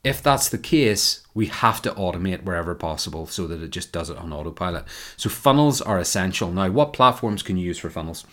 If 0.02 0.22
that's 0.22 0.48
the 0.48 0.56
case, 0.56 1.26
we 1.34 1.44
have 1.48 1.82
to 1.82 1.90
automate 1.90 2.44
wherever 2.44 2.74
possible 2.74 3.26
so 3.26 3.46
that 3.48 3.62
it 3.62 3.68
just 3.68 3.92
does 3.92 4.08
it 4.08 4.16
on 4.16 4.32
autopilot. 4.32 4.86
So 5.18 5.28
funnels 5.28 5.82
are 5.82 5.98
essential. 5.98 6.50
Now, 6.50 6.70
what 6.70 6.94
platforms 6.94 7.42
can 7.42 7.58
you 7.58 7.66
use 7.66 7.78
for 7.78 7.90
funnels? 7.90 8.24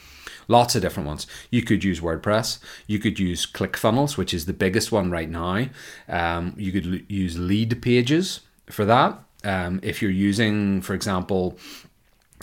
Lots 0.48 0.75
of 0.75 0.82
different 0.82 1.08
ones. 1.08 1.27
You 1.51 1.62
could 1.62 1.84
use 1.84 2.00
WordPress. 2.00 2.60
You 2.88 3.00
could 3.00 3.20
use 3.20 3.46
ClickFunnels, 3.46 4.18
which 4.18 4.34
is 4.34 4.46
the 4.46 4.54
biggest 4.54 4.92
one 4.92 5.12
right 5.12 5.30
now. 5.30 5.68
Um, 6.08 6.54
you 6.58 6.72
could 6.72 6.86
l- 6.86 7.00
use 7.08 7.38
Leadpages 7.38 8.39
for 8.70 8.86
that. 8.86 9.20
Um, 9.44 9.80
if 9.84 10.01
you're 10.01 10.12
using, 10.12 10.82
for 10.82 10.94
example, 10.94 11.58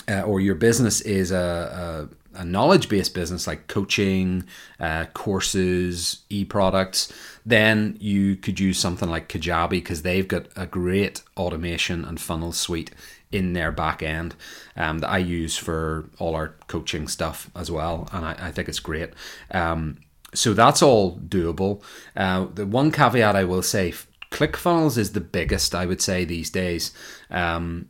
uh, 0.08 0.22
or 0.22 0.40
your 0.40 0.54
business 0.54 1.00
is 1.02 1.30
a, 1.30 2.08
a, 2.34 2.40
a 2.40 2.44
knowledge 2.44 2.88
based 2.88 3.14
business 3.14 3.46
like 3.46 3.66
coaching, 3.68 4.44
uh, 4.80 5.06
courses, 5.14 6.22
e 6.28 6.44
products, 6.44 7.12
then 7.46 7.96
you 8.00 8.36
could 8.36 8.60
use 8.60 8.78
something 8.78 9.08
like 9.08 9.28
Kajabi 9.28 9.70
because 9.70 10.02
they've 10.02 10.28
got 10.28 10.46
a 10.56 10.66
great 10.66 11.22
automation 11.36 12.04
and 12.04 12.20
funnel 12.20 12.52
suite 12.52 12.90
in 13.34 13.52
their 13.52 13.72
back 13.72 14.02
end 14.02 14.34
um, 14.76 14.98
that 14.98 15.10
I 15.10 15.18
use 15.18 15.56
for 15.56 16.08
all 16.18 16.34
our 16.34 16.54
coaching 16.68 17.08
stuff 17.08 17.50
as 17.54 17.70
well, 17.70 18.08
and 18.12 18.24
I, 18.24 18.36
I 18.38 18.50
think 18.52 18.68
it's 18.68 18.80
great. 18.80 19.10
Um, 19.50 19.98
so 20.32 20.54
that's 20.54 20.82
all 20.82 21.18
doable. 21.18 21.82
Uh, 22.16 22.46
the 22.52 22.66
one 22.66 22.90
caveat 22.90 23.36
I 23.36 23.44
will 23.44 23.62
say 23.62 23.92
ClickFunnels 24.30 24.98
is 24.98 25.12
the 25.12 25.20
biggest, 25.20 25.74
I 25.74 25.86
would 25.86 26.00
say, 26.00 26.24
these 26.24 26.50
days. 26.50 26.92
Um, 27.30 27.88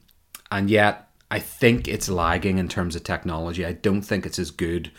and 0.51 0.69
yet 0.69 1.09
I 1.31 1.39
think 1.39 1.89
it's 1.89 2.09
lagging 2.09 2.59
in 2.59 2.69
terms 2.69 2.97
of 2.97 3.03
technology. 3.03 3.65
I 3.65 3.73
don't 3.73 4.03
think 4.03 4.27
it's 4.27 4.39
as 4.39 4.51
good 4.51 4.91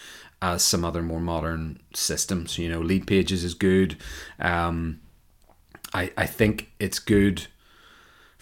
as 0.42 0.64
some 0.64 0.84
other 0.84 1.02
more 1.02 1.20
modern 1.20 1.80
systems. 1.94 2.58
You 2.58 2.70
know, 2.70 2.82
Lead 2.82 3.08
Pages 3.08 3.44
is 3.44 3.54
good. 3.54 3.98
Um, 4.40 5.02
I 5.94 6.12
I 6.18 6.26
think 6.26 6.72
it's 6.80 7.00
good 7.00 7.48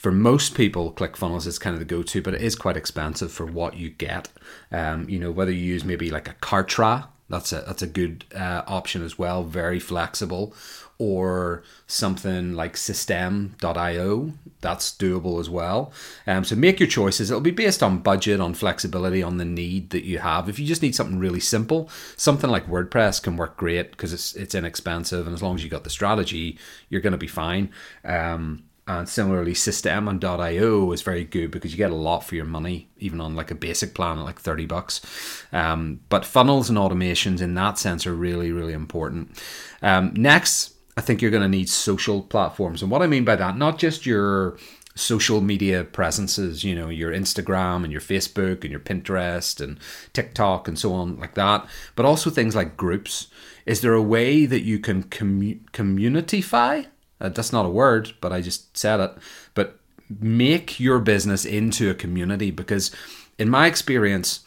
for 0.03 0.11
most 0.11 0.53
people, 0.53 0.91
ClickFunnels 0.91 1.47
is 1.47 1.57
kind 1.57 1.73
of 1.73 1.79
the 1.79 1.85
go-to, 1.85 2.21
but 2.21 2.33
it 2.33 2.41
is 2.41 2.57
quite 2.57 2.75
expensive 2.75 3.31
for 3.31 3.45
what 3.45 3.77
you 3.77 3.89
get. 3.89 4.27
Um, 4.69 5.07
you 5.07 5.17
know, 5.17 5.31
whether 5.31 5.51
you 5.51 5.63
use 5.63 5.85
maybe 5.85 6.11
like 6.11 6.27
a 6.27 6.33
Kartra, 6.33 7.07
that's 7.29 7.53
a 7.53 7.61
that's 7.61 7.81
a 7.81 7.87
good 7.87 8.25
uh, 8.35 8.63
option 8.67 9.01
as 9.01 9.17
well, 9.17 9.45
very 9.45 9.79
flexible, 9.79 10.53
or 10.97 11.63
something 11.87 12.53
like 12.53 12.73
Systeme.io, 12.73 14.33
that's 14.59 14.91
doable 14.91 15.39
as 15.39 15.49
well. 15.49 15.93
Um, 16.27 16.43
so 16.43 16.57
make 16.57 16.81
your 16.81 16.89
choices. 16.89 17.31
It'll 17.31 17.39
be 17.39 17.51
based 17.51 17.81
on 17.81 17.99
budget, 17.99 18.41
on 18.41 18.55
flexibility, 18.55 19.23
on 19.23 19.37
the 19.37 19.45
need 19.45 19.91
that 19.91 20.03
you 20.03 20.19
have. 20.19 20.49
If 20.49 20.59
you 20.59 20.65
just 20.65 20.81
need 20.81 20.95
something 20.95 21.17
really 21.17 21.39
simple, 21.39 21.89
something 22.17 22.49
like 22.49 22.67
WordPress 22.67 23.23
can 23.23 23.37
work 23.37 23.55
great 23.55 23.91
because 23.91 24.11
it's 24.11 24.35
it's 24.35 24.53
inexpensive, 24.53 25.27
and 25.27 25.33
as 25.33 25.41
long 25.41 25.55
as 25.55 25.63
you 25.63 25.69
got 25.69 25.85
the 25.85 25.89
strategy, 25.89 26.59
you're 26.89 26.99
going 26.99 27.11
to 27.13 27.17
be 27.17 27.27
fine. 27.27 27.71
Um, 28.03 28.63
and 28.85 29.07
similarly, 29.07 29.53
Systeme.io 29.53 30.91
is 30.91 31.01
very 31.01 31.23
good 31.23 31.51
because 31.51 31.71
you 31.71 31.77
get 31.77 31.91
a 31.91 31.95
lot 31.95 32.19
for 32.21 32.35
your 32.35 32.45
money, 32.45 32.89
even 32.97 33.21
on 33.21 33.33
like 33.33 33.49
a 33.49 33.55
basic 33.55 33.95
plan 33.95 34.19
at 34.19 34.25
like 34.25 34.41
30 34.41 34.65
bucks. 34.65 35.45
Um, 35.53 36.01
but 36.09 36.25
funnels 36.25 36.69
and 36.69 36.77
automations 36.77 37.41
in 37.41 37.53
that 37.53 37.77
sense 37.77 38.05
are 38.05 38.13
really, 38.13 38.51
really 38.51 38.73
important. 38.73 39.41
Um, 39.81 40.13
next, 40.15 40.73
I 40.97 41.01
think 41.01 41.21
you're 41.21 41.31
going 41.31 41.43
to 41.43 41.49
need 41.49 41.69
social 41.69 42.21
platforms. 42.21 42.81
And 42.81 42.91
what 42.91 43.01
I 43.01 43.07
mean 43.07 43.23
by 43.23 43.37
that, 43.37 43.57
not 43.57 43.79
just 43.79 44.05
your 44.05 44.57
social 44.95 45.39
media 45.39 45.85
presences, 45.85 46.65
you 46.65 46.75
know, 46.75 46.89
your 46.89 47.11
Instagram 47.11 47.83
and 47.83 47.91
your 47.91 48.01
Facebook 48.01 48.63
and 48.63 48.71
your 48.71 48.81
Pinterest 48.81 49.61
and 49.63 49.79
TikTok 50.11 50.67
and 50.67 50.77
so 50.77 50.93
on, 50.93 51.17
like 51.19 51.35
that, 51.35 51.65
but 51.95 52.05
also 52.05 52.29
things 52.29 52.53
like 52.53 52.75
groups. 52.75 53.27
Is 53.65 53.79
there 53.79 53.93
a 53.93 54.01
way 54.01 54.45
that 54.45 54.63
you 54.63 54.77
can 54.77 55.03
commu- 55.03 55.63
communityfy? 55.71 56.87
Uh, 57.23 57.29
that's 57.29 57.53
not 57.53 57.65
a 57.65 57.69
word, 57.69 58.13
but 58.21 58.31
I 58.31 58.41
just 58.41 58.77
said 58.77 58.99
it. 58.99 59.13
But 59.55 59.79
make 60.19 60.79
your 60.79 60.99
business 60.99 61.45
into 61.45 61.89
a 61.89 61.95
community 61.95 62.51
because, 62.51 62.91
in 63.39 63.49
my 63.49 63.65
experience, 63.65 64.41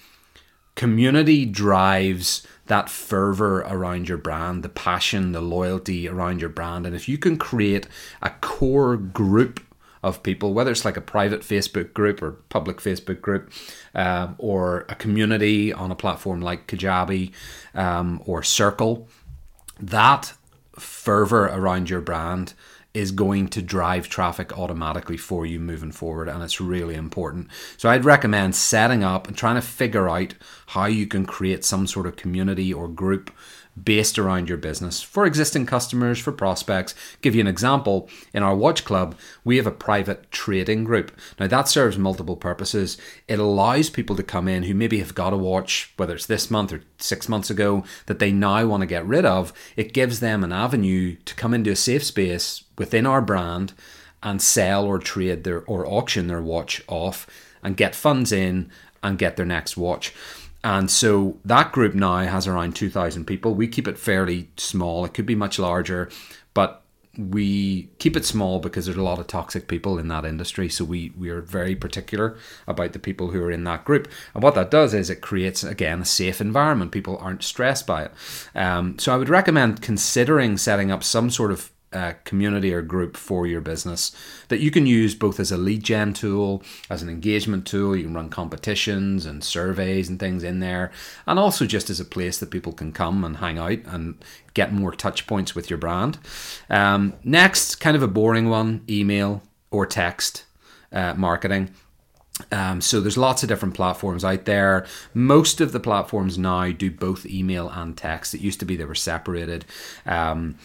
community 0.77 1.47
drives 1.47 2.47
that 2.67 2.91
fervor 2.91 3.61
around 3.61 4.09
your 4.09 4.19
brand, 4.19 4.63
the 4.63 4.69
passion, 4.69 5.33
the 5.33 5.41
loyalty 5.41 6.09
around 6.09 6.41
your 6.41 6.51
brand. 6.51 6.87
And 6.87 6.95
if 6.95 7.09
you 7.09 7.17
can 7.17 7.39
create 7.39 7.89
a 8.23 8.31
core 8.41 8.97
group 8.97 9.61
of 10.03 10.23
people, 10.23 10.53
whether 10.53 10.71
it's 10.71 10.85
like 10.85 10.97
a 10.97 11.01
private 11.01 11.41
Facebook 11.41 11.93
group 11.95 12.23
or 12.23 12.33
public 12.49 12.79
Facebook 12.79 13.21
group, 13.21 13.51
um, 13.95 14.35
or 14.39 14.85
a 14.89 14.95
community 14.95 15.73
on 15.73 15.91
a 15.91 15.97
platform 15.97 16.41
like 16.41 16.67
Kajabi 16.67 17.33
um, 17.75 18.23
or 18.27 18.43
Circle, 18.43 19.09
that 19.81 20.35
fervor 20.79 21.47
around 21.47 21.91
your 21.91 22.01
brand 22.01 22.55
is 22.97 23.13
going 23.13 23.47
to 23.47 23.61
drive 23.61 24.09
traffic 24.09 24.59
automatically 24.59 25.19
for 25.19 25.45
you 25.45 25.61
moving 25.61 25.93
forward 25.93 26.29
and 26.29 26.43
it's 26.43 26.63
really 26.63 26.95
important. 26.95 27.49
So 27.77 27.91
I'd 27.91 28.07
recommend 28.07 28.57
setting 28.57 29.05
up 29.05 29.29
and 29.29 29.37
trying 29.37 29.57
to 29.57 29.61
figure 29.61 30.09
out 30.09 30.35
how 30.69 30.87
you 30.87 31.07
can 31.07 31.27
create 31.27 31.63
some 31.63 31.87
sort 31.87 32.07
of 32.07 32.17
community 32.17 32.73
or 32.73 32.89
group 32.89 33.31
based 33.83 34.19
around 34.19 34.49
your 34.49 34.59
business 34.59 35.03
for 35.03 35.27
existing 35.27 35.67
customers, 35.67 36.19
for 36.19 36.33
prospects. 36.33 36.95
Give 37.21 37.35
you 37.35 37.41
an 37.41 37.47
example 37.47 38.09
in 38.33 38.43
our 38.43 38.57
watch 38.57 38.85
club, 38.85 39.15
we 39.45 39.57
have 39.57 39.67
a 39.67 39.73
private 39.73 40.31
trading 40.31 40.85
group. 40.85 41.13
Now, 41.39 41.47
that 41.47 41.69
serves 41.69 41.99
multiple 41.99 42.37
purposes. 42.37 42.97
It 43.29 43.39
allows 43.39 43.91
people 43.91 44.17
to 44.17 44.23
come 44.23 44.49
in 44.49 44.63
who 44.65 44.75
maybe 44.75 44.99
have 45.01 45.15
got 45.15 45.33
a 45.33 45.37
watch, 45.37 45.93
whether 45.97 46.15
it's 46.15 46.27
this 46.27 46.51
month 46.51 46.73
or 46.73 46.83
six 46.99 47.29
months 47.29 47.51
ago, 47.51 47.85
that 48.07 48.19
they 48.19 48.33
now 48.33 48.67
want 48.67 48.81
to 48.81 48.87
get 48.87 49.07
rid 49.07 49.25
of. 49.25 49.53
It 49.77 49.93
gives 49.93 50.21
them 50.21 50.43
an 50.43 50.53
avenue 50.53 51.17
to 51.25 51.35
come 51.35 51.53
into 51.53 51.71
a 51.71 51.77
safe 51.77 52.05
space 52.05 52.65
within 52.79 53.07
our 53.07 53.21
brand 53.21 53.75
and 54.23 54.41
sell 54.41 54.85
or 54.85 54.99
trade 54.99 55.45
their 55.45 55.63
or 55.65 55.87
auction 55.87 56.27
their 56.27 56.43
watch 56.43 56.83
off 56.89 57.27
and 57.63 57.77
get 57.77 57.95
funds 57.95 58.33
in 58.33 58.71
and 59.03 59.19
get 59.19 59.37
their 59.37 59.47
next 59.47 59.77
watch. 59.77 60.15
And 60.67 60.91
so 60.91 61.39
that 61.45 61.71
group 61.71 61.95
now 61.95 62.17
has 62.17 62.49
around 62.49 62.75
2,000 62.75 63.25
people. 63.25 63.55
We 63.55 63.69
keep 63.69 63.87
it 63.87 63.97
fairly 63.97 64.51
small. 64.57 65.05
It 65.05 65.15
could 65.15 65.25
be 65.25 65.37
much 65.37 65.61
larger, 65.61 66.11
but 66.55 66.83
we 67.17 67.89
keep 68.01 68.17
it 68.17 68.25
small 68.25 68.59
because 68.59 68.85
there's 68.85 68.99
a 68.99 69.03
lot 69.03 69.21
of 69.21 69.29
toxic 69.29 69.69
people 69.69 69.97
in 69.97 70.09
that 70.09 70.25
industry. 70.25 70.69
So 70.69 70.85
we, 70.85 71.13
we 71.17 71.31
are 71.31 71.41
very 71.41 71.77
particular 71.77 72.37
about 72.67 72.95
the 72.95 72.99
people 72.99 73.31
who 73.31 73.41
are 73.45 73.51
in 73.53 73.63
that 73.63 73.85
group. 73.85 74.09
And 74.35 74.43
what 74.43 74.57
that 74.57 74.73
does 74.73 74.93
is 74.93 75.09
it 75.09 75.21
creates, 75.21 75.63
again, 75.63 76.01
a 76.01 76.05
safe 76.05 76.41
environment. 76.41 76.91
People 76.91 77.17
aren't 77.19 77.45
stressed 77.45 77.87
by 77.87 78.07
it. 78.07 78.13
Um, 78.57 78.99
so 78.99 79.15
I 79.15 79.19
would 79.19 79.29
recommend 79.29 79.83
considering 79.83 80.59
setting 80.59 80.91
up 80.91 81.05
some 81.05 81.31
sort 81.31 81.53
of 81.53 81.71
uh, 81.97 82.13
community 82.25 82.75
or 82.75 82.83
group 82.83 83.17
for 83.17 83.47
your 83.47 83.63
business 83.63 84.15
that 84.49 84.61
you 84.61 84.71
can 84.71 84.87
use 84.87 85.15
both 85.15 85.41
as 85.41 85.51
a 85.51 85.57
lead 85.57 85.83
gen 85.83 86.13
tool, 86.13 86.63
as 86.91 87.03
an 87.03 87.09
engagement 87.09 87.67
tool. 87.67 87.97
You 87.97 88.05
can 88.05 88.15
run 88.15 88.29
competitions 88.29 89.25
and 89.25 89.43
surveys 89.43 90.09
and 90.09 90.21
things 90.21 90.43
in 90.43 90.61
there, 90.61 90.93
and 91.27 91.39
also 91.39 91.65
just 91.65 91.89
as 91.89 91.99
a 91.99 92.05
place 92.05 92.39
that 92.39 92.51
people 92.51 92.73
can 92.73 92.93
come 92.93 93.25
and 93.25 93.39
hang 93.39 93.59
out 93.59 93.79
and 93.87 94.23
get 94.53 94.73
more 94.73 94.93
touch 94.93 95.27
points 95.27 95.55
with 95.55 95.71
your 95.71 95.79
brand. 95.79 96.19
Um, 96.69 97.15
next, 97.25 97.77
kind 97.77 97.97
of 97.97 98.03
a 98.03 98.09
boring 98.09 98.51
one 98.51 98.85
email 98.89 99.43
or 99.71 99.87
text 99.87 100.45
uh, 100.93 101.15
marketing. 101.15 101.71
Um, 102.53 102.83
so 102.83 103.01
there's 103.01 103.17
lots 103.17 103.43
of 103.43 103.49
different 103.49 103.75
platforms 103.75 104.23
out 104.23 104.45
there. 104.45 104.87
Most 105.15 105.63
of 105.63 105.73
the 105.73 105.81
platforms 105.81 106.37
now 106.37 106.71
do 106.71 106.91
both 106.91 107.25
email 107.25 107.71
and 107.71 107.97
text. 107.97 108.35
It 108.35 108.43
used 108.43 108.61
to 108.61 108.67
be 108.67 108.77
they 108.77 108.85
were 108.85 108.95
separated. 108.95 109.65
Um, 110.05 110.57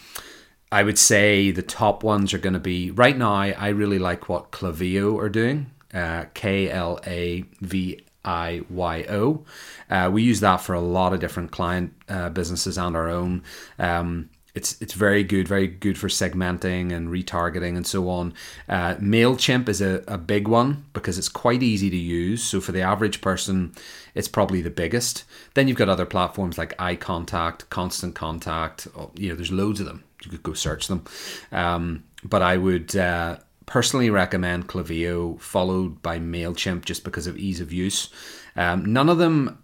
I 0.71 0.83
would 0.83 0.97
say 0.97 1.51
the 1.51 1.61
top 1.61 2.03
ones 2.03 2.33
are 2.33 2.37
going 2.37 2.53
to 2.53 2.59
be 2.59 2.91
right 2.91 3.17
now. 3.17 3.33
I 3.33 3.69
really 3.69 3.99
like 3.99 4.29
what 4.29 4.51
Klaviyo 4.51 5.19
are 5.19 5.29
doing. 5.29 5.71
Uh, 5.93 6.25
K 6.33 6.69
L 6.69 6.99
A 7.05 7.43
V 7.59 7.99
I 8.23 8.61
Y 8.69 9.05
O. 9.09 9.43
Uh, 9.89 10.09
we 10.11 10.23
use 10.23 10.39
that 10.39 10.61
for 10.61 10.73
a 10.73 10.79
lot 10.79 11.11
of 11.11 11.19
different 11.19 11.51
client 11.51 11.93
uh, 12.07 12.29
businesses 12.29 12.77
and 12.77 12.95
our 12.95 13.09
own. 13.09 13.43
Um, 13.77 14.29
it's 14.53 14.81
it's 14.81 14.93
very 14.93 15.23
good, 15.23 15.47
very 15.47 15.67
good 15.67 15.97
for 15.97 16.07
segmenting 16.07 16.93
and 16.93 17.09
retargeting 17.09 17.75
and 17.75 17.87
so 17.87 18.09
on. 18.09 18.33
Uh, 18.67 18.95
Mailchimp 18.95 19.67
is 19.67 19.81
a, 19.81 20.03
a 20.07 20.17
big 20.17 20.47
one 20.47 20.85
because 20.93 21.17
it's 21.17 21.29
quite 21.29 21.63
easy 21.63 21.89
to 21.89 21.97
use. 21.97 22.43
So 22.43 22.61
for 22.61 22.71
the 22.71 22.81
average 22.81 23.21
person, 23.21 23.73
it's 24.13 24.27
probably 24.27 24.61
the 24.61 24.69
biggest. 24.69 25.23
Then 25.53 25.67
you've 25.67 25.77
got 25.77 25.89
other 25.89 26.05
platforms 26.05 26.57
like 26.57 26.77
iContact, 26.77 27.69
Constant 27.69 28.15
Contact. 28.15 28.87
You 29.15 29.29
know, 29.29 29.35
there's 29.35 29.51
loads 29.51 29.79
of 29.79 29.85
them 29.85 30.03
you 30.23 30.31
could 30.31 30.43
go 30.43 30.53
search 30.53 30.87
them. 30.87 31.03
Um, 31.51 32.03
but 32.23 32.41
I 32.41 32.57
would 32.57 32.95
uh, 32.95 33.37
personally 33.65 34.09
recommend 34.09 34.67
Klaviyo, 34.67 35.39
followed 35.39 36.01
by 36.01 36.19
Mailchimp, 36.19 36.85
just 36.85 37.03
because 37.03 37.27
of 37.27 37.37
ease 37.37 37.59
of 37.59 37.71
use. 37.71 38.09
Um, 38.55 38.91
none 38.91 39.09
of 39.09 39.17
them 39.17 39.61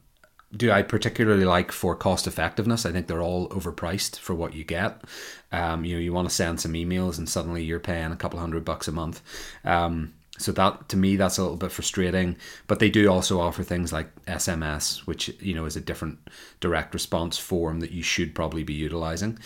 do 0.55 0.71
I 0.71 0.81
particularly 0.81 1.43
like 1.43 1.71
for 1.71 1.95
cost 1.95 2.25
effectiveness. 2.25 2.85
I 2.85 2.91
think 2.91 3.07
they're 3.07 3.21
all 3.21 3.49
overpriced 3.49 4.17
for 4.17 4.33
what 4.33 4.53
you 4.53 4.63
get. 4.63 5.01
Um, 5.51 5.83
you 5.83 5.95
know, 5.95 6.01
you 6.01 6.13
want 6.13 6.29
to 6.29 6.33
send 6.33 6.61
some 6.61 6.73
emails 6.73 7.17
and 7.17 7.27
suddenly 7.27 7.63
you're 7.63 7.79
paying 7.79 8.11
a 8.11 8.15
couple 8.15 8.39
hundred 8.39 8.63
bucks 8.63 8.87
a 8.87 8.91
month. 8.91 9.21
Um, 9.65 10.13
so 10.37 10.51
that 10.51 10.87
to 10.89 10.97
me 10.97 11.15
that's 11.15 11.37
a 11.37 11.41
little 11.41 11.57
bit 11.57 11.71
frustrating 11.71 12.35
but 12.67 12.79
they 12.79 12.89
do 12.89 13.09
also 13.09 13.39
offer 13.39 13.63
things 13.63 13.91
like 13.91 14.07
sms 14.25 14.99
which 15.07 15.29
you 15.39 15.53
know 15.53 15.65
is 15.65 15.75
a 15.75 15.81
different 15.81 16.17
direct 16.59 16.93
response 16.93 17.37
form 17.37 17.79
that 17.79 17.91
you 17.91 18.03
should 18.03 18.33
probably 18.35 18.63
be 18.63 18.73
utilizing 18.73 19.37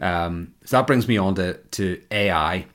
um, 0.00 0.52
so 0.64 0.76
that 0.76 0.86
brings 0.86 1.08
me 1.08 1.16
on 1.16 1.34
to, 1.34 1.54
to 1.70 2.00
ai 2.10 2.66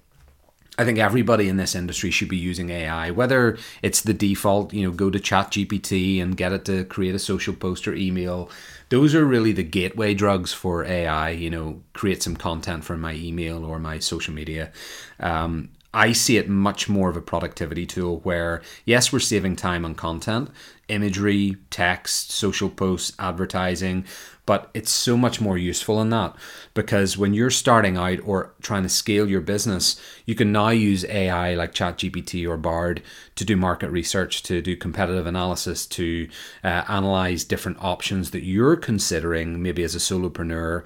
I 0.78 0.84
think 0.84 0.98
everybody 0.98 1.48
in 1.48 1.58
this 1.58 1.74
industry 1.74 2.12
should 2.12 2.28
be 2.28 2.38
using 2.38 2.70
AI, 2.70 3.12
whether 3.12 3.58
it's 3.82 4.02
the 4.02 4.14
default, 4.14 4.74
you 4.74 4.84
know, 4.84 4.92
go 4.92 5.10
to 5.10 5.20
Chat 5.20 5.52
GPT 5.52 6.22
and 6.22 6.36
get 6.36 6.52
it 6.52 6.66
to 6.66 6.84
create 6.86 7.16
a 7.16 7.20
social 7.20 7.54
post 7.54 7.88
or 7.88 7.96
email. 7.96 8.50
Those 8.90 9.16
are 9.16 9.24
really 9.26 9.54
the 9.54 9.64
gateway 9.64 10.14
drugs 10.14 10.52
for 10.52 10.84
AI, 10.84 11.30
you 11.30 11.50
know, 11.50 11.82
create 11.94 12.22
some 12.22 12.36
content 12.36 12.84
for 12.84 12.98
my 12.98 13.14
email 13.14 13.64
or 13.64 13.80
my 13.80 14.00
social 14.00 14.34
media. 14.34 14.72
Um, 15.20 15.70
I 15.96 16.12
see 16.12 16.36
it 16.36 16.50
much 16.50 16.90
more 16.90 17.10
of 17.10 17.16
a 17.16 17.22
productivity 17.22 17.86
tool 17.86 18.20
where, 18.20 18.62
yes, 18.84 19.14
we're 19.14 19.20
saving 19.20 19.56
time 19.56 19.86
on 19.86 19.96
content, 19.96 20.50
imagery, 20.90 21.56
text, 21.70 22.34
social 22.34 22.70
posts, 22.70 23.16
advertising, 23.18 24.04
but 24.46 24.70
it's 24.74 24.92
so 24.92 25.16
much 25.16 25.40
more 25.40 25.58
useful 25.58 26.02
in 26.02 26.10
that 26.10 26.36
because 26.74 27.18
when 27.18 27.34
you're 27.34 27.50
starting 27.50 27.96
out 27.96 28.20
or 28.26 28.54
trying 28.62 28.84
to 28.84 28.90
scale 28.90 29.30
your 29.30 29.40
business, 29.40 29.98
you 30.26 30.36
can 30.36 30.52
now 30.52 30.68
use 30.68 31.06
AI 31.06 31.56
like 31.56 31.74
ChatGPT 31.74 32.46
or 32.46 32.58
Bard 32.58 33.02
to 33.36 33.46
do 33.46 33.56
market 33.56 33.90
research, 33.90 34.44
to 34.44 34.62
do 34.62 34.76
competitive 34.76 35.26
analysis, 35.26 35.86
to 35.86 36.28
uh, 36.62 36.84
analyze 36.90 37.46
different 37.46 37.82
options 37.82 38.32
that 38.32 38.44
you're 38.44 38.76
considering, 38.76 39.64
maybe 39.64 39.82
as 39.82 39.96
a 39.96 40.00
solopreneur, 40.00 40.86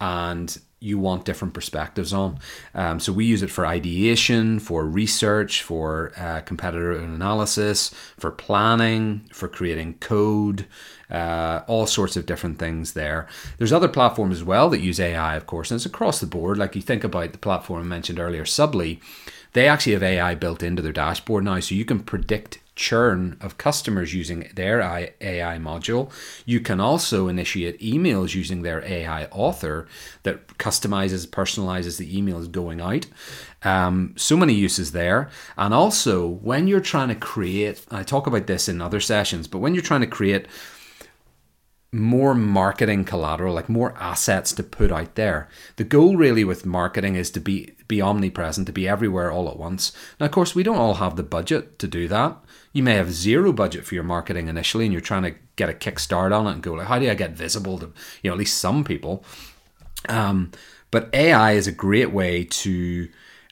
and 0.00 0.58
you 0.80 0.98
want 0.98 1.26
different 1.26 1.52
perspectives 1.52 2.12
on. 2.12 2.38
Um, 2.74 3.00
so 3.00 3.12
we 3.12 3.26
use 3.26 3.42
it 3.42 3.50
for 3.50 3.66
ideation, 3.66 4.58
for 4.58 4.84
research, 4.86 5.62
for 5.62 6.12
uh, 6.16 6.40
competitor 6.40 6.92
analysis, 6.92 7.90
for 8.16 8.30
planning, 8.30 9.28
for 9.30 9.46
creating 9.46 9.94
code, 10.00 10.66
uh, 11.10 11.60
all 11.66 11.86
sorts 11.86 12.16
of 12.16 12.24
different 12.24 12.58
things 12.58 12.94
there. 12.94 13.28
There's 13.58 13.72
other 13.72 13.88
platforms 13.88 14.36
as 14.36 14.44
well 14.44 14.70
that 14.70 14.80
use 14.80 14.98
AI, 14.98 15.36
of 15.36 15.46
course, 15.46 15.70
and 15.70 15.76
it's 15.76 15.86
across 15.86 16.20
the 16.20 16.26
board. 16.26 16.56
Like 16.56 16.74
you 16.74 16.82
think 16.82 17.04
about 17.04 17.32
the 17.32 17.38
platform 17.38 17.80
I 17.80 17.84
mentioned 17.84 18.18
earlier, 18.18 18.44
Subbly, 18.44 19.00
they 19.52 19.68
actually 19.68 19.92
have 19.92 20.02
AI 20.02 20.34
built 20.34 20.62
into 20.62 20.80
their 20.80 20.92
dashboard 20.92 21.44
now, 21.44 21.60
so 21.60 21.74
you 21.74 21.84
can 21.84 22.00
predict 22.00 22.58
churn 22.80 23.36
of 23.42 23.58
customers 23.58 24.14
using 24.14 24.50
their 24.54 24.80
AI 24.80 25.58
module. 25.58 26.10
You 26.46 26.60
can 26.60 26.80
also 26.80 27.28
initiate 27.28 27.78
emails 27.78 28.34
using 28.34 28.62
their 28.62 28.82
AI 28.82 29.26
author 29.26 29.86
that 30.22 30.46
customizes, 30.56 31.28
personalizes 31.28 31.98
the 31.98 32.10
emails 32.10 32.50
going 32.50 32.80
out. 32.80 33.06
Um, 33.62 34.14
so 34.16 34.34
many 34.34 34.54
uses 34.54 34.92
there. 34.92 35.28
And 35.58 35.74
also, 35.74 36.26
when 36.26 36.68
you're 36.68 36.80
trying 36.80 37.08
to 37.08 37.14
create, 37.14 37.84
I 37.90 38.02
talk 38.02 38.26
about 38.26 38.46
this 38.46 38.66
in 38.66 38.80
other 38.80 39.00
sessions, 39.00 39.46
but 39.46 39.58
when 39.58 39.74
you're 39.74 39.82
trying 39.82 40.00
to 40.00 40.06
create 40.06 40.46
more 41.92 42.34
marketing 42.34 43.04
collateral, 43.04 43.54
like 43.54 43.68
more 43.68 43.94
assets 43.98 44.52
to 44.52 44.62
put 44.62 44.92
out 44.92 45.16
there. 45.16 45.48
The 45.74 45.84
goal 45.84 46.16
really 46.16 46.44
with 46.44 46.64
marketing 46.64 47.16
is 47.16 47.32
to 47.32 47.40
be 47.40 47.74
be 47.90 48.00
omnipresent, 48.00 48.66
to 48.68 48.72
be 48.72 48.88
everywhere 48.88 49.30
all 49.30 49.50
at 49.50 49.58
once. 49.58 49.92
Now, 50.18 50.26
of 50.26 50.32
course, 50.32 50.54
we 50.54 50.62
don't 50.62 50.78
all 50.78 50.94
have 50.94 51.16
the 51.16 51.22
budget 51.22 51.78
to 51.80 51.88
do 51.88 52.08
that. 52.08 52.38
You 52.72 52.82
may 52.82 52.94
have 52.94 53.12
zero 53.12 53.52
budget 53.52 53.84
for 53.84 53.96
your 53.96 54.04
marketing 54.04 54.48
initially, 54.48 54.84
and 54.84 54.92
you're 54.92 55.02
trying 55.02 55.24
to 55.24 55.34
get 55.56 55.68
a 55.68 55.74
kickstart 55.74 56.34
on 56.34 56.46
it 56.46 56.52
and 56.52 56.62
go 56.62 56.72
like, 56.74 56.86
how 56.86 56.98
do 56.98 57.10
I 57.10 57.14
get 57.14 57.32
visible 57.32 57.78
to 57.80 57.92
you 58.22 58.30
know 58.30 58.34
at 58.34 58.38
least 58.38 58.58
some 58.58 58.84
people? 58.84 59.24
Um, 60.08 60.52
but 60.90 61.10
AI 61.12 61.52
is 61.52 61.66
a 61.66 61.72
great 61.72 62.12
way 62.12 62.44
to 62.44 63.08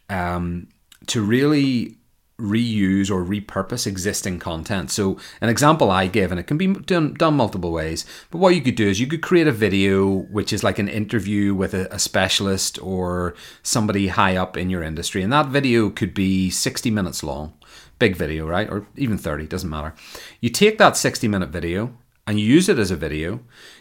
um, 0.09 0.69
to 1.09 1.23
really 1.23 1.98
reuse 2.41 3.11
or 3.11 3.25
repurpose 3.25 3.87
existing 3.87 4.39
content. 4.39 4.91
So, 4.91 5.19
an 5.41 5.49
example 5.49 5.91
I 5.91 6.07
give, 6.07 6.31
and 6.31 6.39
it 6.39 6.47
can 6.47 6.57
be 6.57 6.69
done, 6.69 7.15
done 7.15 7.35
multiple 7.35 7.73
ways, 7.73 8.07
but 8.31 8.39
what 8.39 8.55
you 8.55 8.61
could 8.61 8.77
do 8.77 8.89
is 8.89 9.01
you 9.01 9.09
could 9.09 9.23
create 9.23 9.49
a 9.49 9.53
video 9.53 10.07
which 10.07 10.53
is 10.53 10.63
like 10.63 10.79
an 10.79 10.89
interview 10.89 11.55
with 11.55 11.75
a, 11.75 11.93
a 11.93 11.99
specialist 11.99 12.81
or 12.81 13.35
somebody 13.63 14.09
high 14.09 14.37
up 14.37 14.57
in 14.57 14.71
your 14.71 14.83
industry, 14.83 15.23
and 15.23 15.33
that 15.33 15.47
video 15.49 15.91
could 15.91 16.15
be 16.15 16.49
60 16.49 16.91
minutes 16.91 17.25
long. 17.25 17.55
Big 17.99 18.15
video, 18.15 18.47
right? 18.47 18.71
Or 18.71 18.87
even 18.97 19.19
30, 19.19 19.49
doesn't 19.49 19.69
matter. 19.69 19.95
You 20.41 20.51
take 20.51 20.79
that 20.79 20.97
60 20.97 21.27
minute 21.27 21.49
video 21.49 21.95
and 22.29 22.39
you 22.39 22.47
use 22.47 22.69
it 22.69 22.79
as 22.79 22.91
a 22.91 22.97
video. 22.97 23.41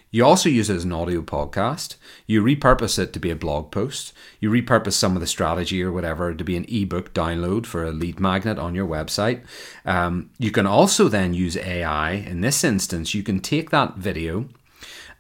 You 0.09 0.25
also 0.25 0.47
use 0.49 0.69
it 0.69 0.75
as 0.75 0.85
an 0.85 0.93
audio 0.93 1.21
podcast. 1.21 1.95
You 2.25 2.41
repurpose 2.41 2.97
it 2.97 3.11
to 3.13 3.19
be 3.19 3.29
a 3.29 3.35
blog 3.35 3.71
post. 3.71 4.13
You 4.39 4.49
repurpose 4.49 4.93
some 4.93 5.15
of 5.15 5.21
the 5.21 5.27
strategy 5.27 5.83
or 5.83 5.91
whatever 5.91 6.33
to 6.33 6.43
be 6.43 6.55
an 6.55 6.65
ebook 6.69 7.13
download 7.13 7.65
for 7.65 7.83
a 7.83 7.91
lead 7.91 8.19
magnet 8.19 8.57
on 8.57 8.73
your 8.73 8.87
website. 8.87 9.43
Um, 9.85 10.29
you 10.39 10.51
can 10.51 10.65
also 10.65 11.09
then 11.09 11.33
use 11.33 11.57
AI. 11.57 12.11
In 12.11 12.41
this 12.41 12.63
instance, 12.63 13.13
you 13.13 13.21
can 13.21 13.41
take 13.41 13.69
that 13.71 13.97
video 13.97 14.47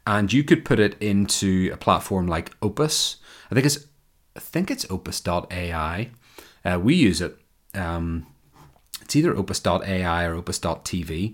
and 0.05 0.31
you 0.31 0.43
could 0.43 0.63
put 0.63 0.79
it 0.79 0.95
into 1.01 1.69
a 1.73 1.77
platform 1.77 2.27
like 2.27 2.55
Opus. 2.61 3.17
I 3.51 3.55
think 3.55 3.65
it's 3.65 3.85
I 4.37 4.39
think 4.39 4.69
it's 4.69 4.85
opus.ai. 4.91 6.11
Uh, 6.63 6.79
we 6.79 6.93
use 6.93 7.21
it. 7.21 7.35
Um, 7.73 8.27
it's 9.01 9.15
either 9.15 9.35
opus.ai 9.35 10.25
or 10.25 10.35
opus.tv, 10.35 11.33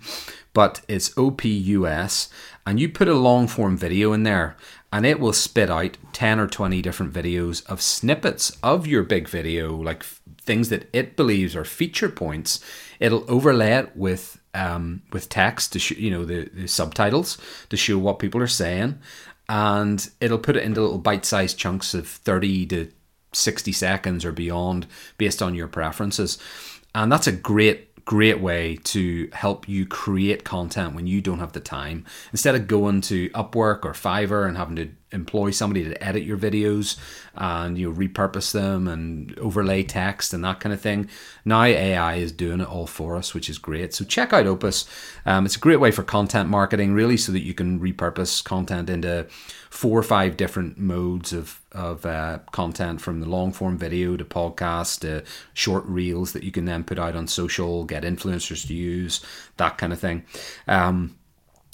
but 0.53 0.81
it's 0.88 1.10
OPUS. 1.17 2.29
And 2.65 2.79
you 2.79 2.89
put 2.89 3.08
a 3.08 3.13
long 3.13 3.48
form 3.48 3.77
video 3.77 4.13
in 4.13 4.24
there, 4.24 4.55
and 4.91 5.05
it 5.05 5.20
will 5.20 5.34
spit 5.34 5.70
out 5.70 5.98
10 6.13 6.39
or 6.39 6.48
20 6.48 6.82
different 6.82 7.12
videos 7.12 7.65
of 7.70 7.82
snippets 7.82 8.58
of 8.63 8.88
your 8.88 9.03
big 9.03 9.27
video, 9.27 9.75
like 9.75 10.03
things 10.41 10.70
that 10.70 10.88
it 10.93 11.15
believes 11.15 11.55
are 11.55 11.65
feature 11.65 12.10
points. 12.10 12.63
It'll 13.00 13.29
overlay 13.29 13.74
it 13.74 13.96
with 13.96 14.39
um, 14.53 15.01
with 15.12 15.29
text 15.29 15.74
to 15.74 15.79
show, 15.79 15.96
you 15.96 16.12
know 16.12 16.25
the, 16.25 16.50
the 16.53 16.67
subtitles 16.67 17.38
to 17.70 17.77
show 17.77 17.98
what 17.98 18.20
people 18.20 18.41
are 18.41 18.48
saying, 18.48 19.00
and 19.50 20.10
it'll 20.22 20.38
put 20.38 20.55
it 20.55 20.63
into 20.63 20.82
little 20.82 21.00
bite-sized 21.00 21.58
chunks 21.58 21.93
of 21.93 22.08
30 22.08 22.67
to 22.67 22.91
60 23.34 23.71
seconds 23.71 24.23
or 24.23 24.32
beyond 24.32 24.88
based 25.17 25.41
on 25.41 25.56
your 25.56 25.67
preferences. 25.67 26.38
And 26.95 27.12
that's 27.12 27.28
a 27.28 27.32
great 27.32 27.92
great 28.06 28.39
way 28.39 28.78
to 28.84 29.30
help 29.32 29.68
you 29.68 29.86
create 29.86 30.44
content 30.44 30.94
when 30.94 31.08
you 31.08 31.22
don't 31.22 31.39
have 31.39 31.54
the 31.54 31.60
time. 31.60 32.06
Instead 32.32 32.56
of 32.56 32.68
going 32.68 33.02
to 33.02 33.30
Upwork 33.30 33.86
or 33.86 33.94
Fiverr 33.94 34.48
and 34.48 34.58
having 34.58 34.76
to 34.76 34.89
employ 35.13 35.52
somebody 35.52 35.84
to 35.84 36.04
edit 36.04 36.24
your 36.24 36.38
videos 36.38 36.98
and 37.36 37.78
you 37.78 37.89
know, 37.89 37.96
repurpose 37.96 38.52
them 38.52 38.88
and 38.88 39.38
overlay 39.38 39.84
text 39.84 40.34
and 40.34 40.44
that 40.44 40.60
kind 40.60 40.74
of 40.74 40.82
thing. 40.82 41.08
Now 41.46 41.63
AI 41.63 42.16
is 42.16 42.32
doing 42.32 42.60
it 42.60 42.68
all 42.68 42.88
for 42.88 43.16
us, 43.16 43.34
which 43.34 43.50
is 43.50 43.58
great. 43.58 43.94
So 43.94 44.04
check 44.04 44.34
out 44.34 44.48
Opus. 44.48 44.86
Um, 45.26 45.46
it's 45.46 45.56
a 45.56 45.60
great 45.60 45.80
way 45.80 45.92
for 45.92 46.04
content 46.04 46.50
marketing, 46.50 46.94
really, 46.94 47.18
so 47.18 47.32
that 47.32 47.44
you 47.44 47.54
can 47.54 47.80
repurpose 47.80 48.44
content 48.44 48.89
into 48.89 49.28
four 49.73 49.97
or 49.97 50.03
five 50.03 50.38
different 50.38 50.77
modes 50.77 51.33
of 51.33 51.59
of 51.71 52.05
uh, 52.05 52.38
content 52.51 53.01
from 53.01 53.19
the 53.19 53.25
long 53.27 53.51
form 53.51 53.75
video 53.75 54.15
to 54.15 54.23
podcast 54.23 54.99
to 54.99 55.23
short 55.55 55.83
reels 55.88 56.31
that 56.33 56.43
you 56.43 56.51
can 56.51 56.65
then 56.65 56.83
put 56.83 56.99
out 56.99 57.15
on 57.15 57.27
social, 57.27 57.83
get 57.83 58.03
influencers 58.03 58.67
to 58.67 58.75
use, 58.75 59.19
that 59.57 59.79
kind 59.79 59.91
of 59.91 59.99
thing. 59.99 60.23
Um, 60.67 61.17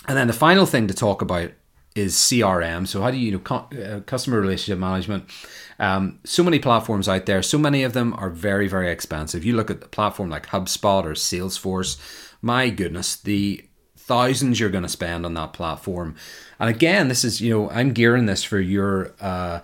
and 0.07 0.17
then 0.17 0.27
the 0.27 0.33
final 0.33 0.65
thing 0.65 0.87
to 0.87 0.93
talk 0.93 1.21
about 1.21 1.51
is 1.93 2.15
CRM. 2.15 2.87
So 2.87 3.01
how 3.01 3.11
do 3.11 3.17
you, 3.17 3.31
you 3.31 3.37
know 3.37 3.67
uh, 3.83 3.99
customer 3.99 4.39
relationship 4.39 4.79
management? 4.79 5.29
Um, 5.77 6.19
so 6.23 6.41
many 6.41 6.57
platforms 6.57 7.09
out 7.09 7.25
there. 7.25 7.41
So 7.41 7.57
many 7.57 7.83
of 7.83 7.91
them 7.91 8.13
are 8.13 8.29
very 8.29 8.69
very 8.69 8.89
expensive. 8.89 9.43
You 9.43 9.57
look 9.57 9.69
at 9.69 9.81
the 9.81 9.89
platform 9.89 10.29
like 10.29 10.47
HubSpot 10.47 11.03
or 11.03 11.15
Salesforce. 11.15 11.97
My 12.41 12.69
goodness, 12.69 13.17
the 13.17 13.68
thousands 14.09 14.59
you're 14.59 14.71
going 14.71 14.83
to 14.83 14.89
spend 14.89 15.23
on 15.23 15.35
that 15.35 15.53
platform. 15.53 16.15
And 16.59 16.67
again, 16.67 17.09
this 17.09 17.23
is 17.23 17.39
you 17.39 17.51
know 17.51 17.69
I'm 17.69 17.93
gearing 17.93 18.25
this 18.25 18.43
for 18.43 18.59
your. 18.59 19.13
Uh, 19.21 19.61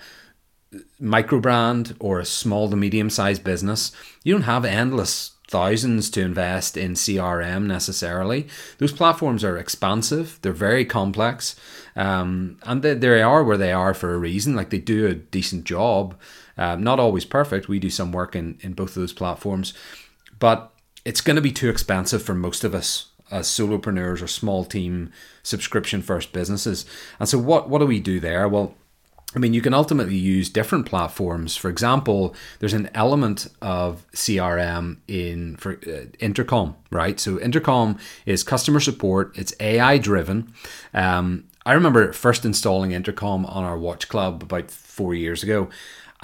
micro 1.00 1.40
brand 1.40 1.96
or 2.02 2.20
a 2.20 2.26
small 2.26 2.70
to 2.70 2.76
medium 2.76 3.10
sized 3.10 3.46
business, 3.46 3.94
you 4.26 4.34
don't 4.34 4.42
have 4.42 4.66
endless 4.66 5.32
thousands 5.48 6.10
to 6.10 6.22
invest 6.22 6.76
in 6.76 6.94
CRM 6.94 7.66
necessarily. 7.66 8.48
Those 8.80 8.92
platforms 8.92 9.42
are 9.46 9.58
expansive, 9.58 10.38
they're 10.42 10.52
very 10.52 10.84
complex, 10.84 11.56
um, 11.96 12.58
and 12.64 12.82
they, 12.82 12.94
they 12.94 13.22
are 13.22 13.42
where 13.42 13.58
they 13.58 13.72
are 13.72 13.94
for 13.94 14.14
a 14.14 14.18
reason. 14.18 14.54
Like 14.54 14.70
they 14.70 14.80
do 14.80 15.08
a 15.08 15.16
decent 15.16 15.64
job, 15.64 16.16
uh, 16.58 16.76
not 16.76 17.00
always 17.00 17.24
perfect. 17.24 17.70
We 17.70 17.80
do 17.80 17.90
some 17.90 18.12
work 18.12 18.36
in, 18.36 18.58
in 18.60 18.74
both 18.74 18.90
of 18.90 18.96
those 18.96 19.14
platforms, 19.14 19.74
but 20.40 20.74
it's 21.06 21.22
going 21.22 21.38
to 21.38 21.42
be 21.42 21.54
too 21.54 21.70
expensive 21.70 22.22
for 22.22 22.34
most 22.34 22.66
of 22.66 22.76
us 22.76 23.12
as 23.32 23.48
solopreneurs 23.48 24.22
or 24.22 24.28
small 24.28 24.66
team 24.66 25.12
subscription 25.44 26.02
first 26.02 26.34
businesses. 26.34 26.86
And 27.20 27.28
so, 27.28 27.38
what, 27.38 27.70
what 27.70 27.80
do 27.80 27.86
we 27.86 28.00
do 28.00 28.20
there? 28.20 28.48
Well, 28.48 28.76
I 29.36 29.40
mean, 29.40 29.54
you 29.54 29.62
can 29.62 29.74
ultimately 29.74 30.16
use 30.16 30.50
different 30.50 30.86
platforms. 30.86 31.58
For 31.58 31.70
example, 31.70 32.34
there's 32.60 32.74
an 32.74 32.90
element 32.94 33.48
of 33.62 34.06
CRM 34.14 34.98
in 35.10 35.58
for 35.58 35.74
uh, 35.86 36.06
Intercom, 36.20 36.76
right? 36.90 37.20
So 37.20 37.40
Intercom 37.40 37.98
is 38.26 38.44
customer 38.44 38.80
support. 38.80 39.38
It's 39.38 39.54
AI 39.60 39.98
driven. 39.98 40.54
Um, 40.94 41.46
I 41.66 41.74
remember 41.74 42.14
first 42.14 42.46
installing 42.46 42.92
Intercom 42.92 43.46
on 43.48 43.64
our 43.64 43.78
watch 43.78 44.08
club 44.08 44.44
about 44.44 44.72
four 44.72 45.14
years 45.14 45.44
ago, 45.44 45.70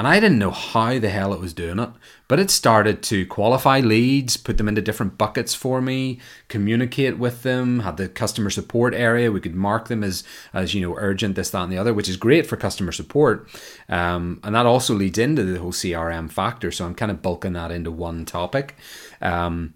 and 0.02 0.08
I 0.08 0.20
didn't 0.20 0.40
know 0.40 0.50
how 0.50 0.98
the 0.98 1.12
hell 1.12 1.32
it 1.32 1.40
was 1.40 1.54
doing 1.54 1.78
it, 1.78 1.92
but 2.28 2.40
it 2.40 2.50
started 2.50 3.04
to 3.04 3.24
qualify 3.28 3.82
leads, 3.82 4.36
put 4.36 4.58
them 4.58 4.68
into 4.68 4.82
different 4.82 5.16
buckets 5.16 5.54
for 5.54 5.80
me, 5.80 6.20
communicate 6.48 7.20
with 7.20 7.44
them, 7.44 7.82
had 7.82 7.98
the 7.98 8.10
customer 8.10 8.50
support 8.50 8.96
area. 8.96 9.32
We 9.32 9.40
could 9.40 9.54
mark 9.54 9.90
them 9.90 10.04
as, 10.04 10.24
as 10.56 10.74
you 10.74 10.82
know, 10.82 10.96
urgent, 10.98 11.36
this, 11.36 11.52
that, 11.52 11.62
and 11.62 11.72
the 11.72 11.78
other, 11.78 11.94
which 11.94 12.10
is 12.10 12.18
great 12.18 12.48
for 12.48 12.58
customer 12.58 12.92
support. 12.92 13.48
Um, 13.90 14.40
and 14.44 14.56
that 14.56 14.66
also 14.66 14.96
leads 14.96 15.20
into 15.20 15.44
the 15.44 15.60
whole 15.60 15.72
CRM 15.72 16.32
factor. 16.32 16.72
So 16.72 16.84
I'm 16.88 16.96
kind 16.96 17.12
of 17.12 17.22
bulking 17.22 17.54
that 17.54 17.70
into 17.70 17.92
one 17.92 18.26
topic. 18.26 18.76
Um, 19.22 19.76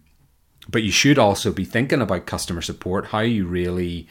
but 0.67 0.81
you 0.81 0.91
should 0.91 1.19
also 1.19 1.53
be 1.53 1.65
thinking 1.65 2.01
about 2.01 2.25
customer 2.25 2.63
support, 2.63 3.09
how 3.09 3.19
you 3.19 3.45
really 3.45 4.07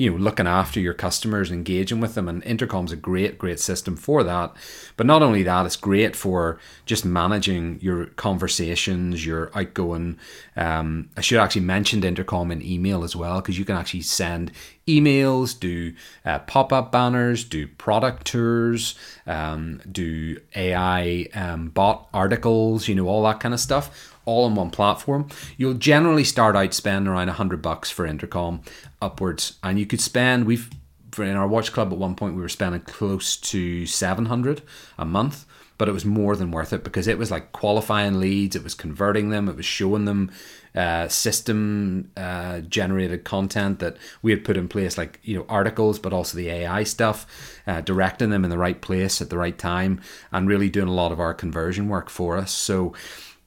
you 0.00 0.10
know 0.10 0.16
looking 0.16 0.46
after 0.46 0.80
your 0.80 0.94
customers 0.94 1.50
engaging 1.50 2.00
with 2.00 2.14
them 2.14 2.28
and 2.28 2.42
intercom's 2.44 2.92
a 2.92 2.96
great 2.96 3.38
great 3.38 3.60
system 3.60 3.96
for 3.96 4.24
that. 4.24 4.54
But 4.96 5.06
not 5.06 5.22
only 5.22 5.42
that 5.42 5.66
it's 5.66 5.76
great 5.76 6.16
for 6.16 6.58
just 6.86 7.04
managing 7.04 7.78
your 7.80 8.06
conversations 8.06 9.24
your 9.24 9.50
outgoing 9.54 10.18
um, 10.56 11.08
i 11.16 11.20
should 11.20 11.38
actually 11.38 11.62
mention 11.62 12.02
intercom 12.02 12.50
in 12.50 12.62
email 12.62 13.04
as 13.04 13.14
well 13.14 13.40
because 13.40 13.58
you 13.58 13.64
can 13.64 13.76
actually 13.76 14.02
send 14.02 14.50
emails 14.88 15.58
do 15.58 15.92
uh, 16.24 16.38
pop-up 16.40 16.90
banners 16.90 17.44
do 17.44 17.66
product 17.66 18.26
tours 18.26 18.96
um, 19.26 19.80
do 19.90 20.36
ai 20.56 21.26
um, 21.34 21.68
bot 21.68 22.08
articles 22.12 22.88
you 22.88 22.94
know 22.94 23.06
all 23.06 23.22
that 23.22 23.40
kind 23.40 23.54
of 23.54 23.60
stuff 23.60 24.09
all 24.24 24.44
on 24.44 24.54
one 24.54 24.70
platform, 24.70 25.28
you'll 25.56 25.74
generally 25.74 26.24
start 26.24 26.56
out 26.56 26.74
spending 26.74 27.12
around 27.12 27.28
100 27.28 27.62
bucks 27.62 27.90
for 27.90 28.06
intercom 28.06 28.62
upwards. 29.00 29.58
And 29.62 29.78
you 29.78 29.86
could 29.86 30.00
spend, 30.00 30.46
we've 30.46 30.70
in 31.18 31.36
our 31.36 31.48
watch 31.48 31.72
club 31.72 31.92
at 31.92 31.98
one 31.98 32.14
point 32.14 32.34
we 32.34 32.40
were 32.40 32.48
spending 32.48 32.80
close 32.82 33.36
to 33.36 33.84
700 33.86 34.62
a 34.98 35.04
month 35.04 35.44
but 35.76 35.88
it 35.88 35.92
was 35.92 36.04
more 36.04 36.36
than 36.36 36.50
worth 36.50 36.72
it 36.72 36.84
because 36.84 37.08
it 37.08 37.18
was 37.18 37.30
like 37.30 37.52
qualifying 37.52 38.20
leads 38.20 38.54
it 38.54 38.62
was 38.62 38.74
converting 38.74 39.30
them 39.30 39.48
it 39.48 39.56
was 39.56 39.66
showing 39.66 40.04
them 40.04 40.30
uh, 40.74 41.08
system 41.08 42.08
uh, 42.16 42.60
generated 42.60 43.24
content 43.24 43.80
that 43.80 43.96
we 44.22 44.30
had 44.30 44.44
put 44.44 44.56
in 44.56 44.68
place 44.68 44.96
like 44.96 45.18
you 45.24 45.36
know 45.36 45.46
articles 45.48 45.98
but 45.98 46.12
also 46.12 46.36
the 46.36 46.48
ai 46.48 46.84
stuff 46.84 47.26
uh, 47.66 47.80
directing 47.80 48.30
them 48.30 48.44
in 48.44 48.50
the 48.50 48.58
right 48.58 48.80
place 48.80 49.20
at 49.20 49.30
the 49.30 49.38
right 49.38 49.58
time 49.58 50.00
and 50.30 50.48
really 50.48 50.68
doing 50.68 50.86
a 50.88 50.92
lot 50.92 51.10
of 51.10 51.18
our 51.18 51.34
conversion 51.34 51.88
work 51.88 52.08
for 52.08 52.36
us 52.36 52.52
so 52.52 52.94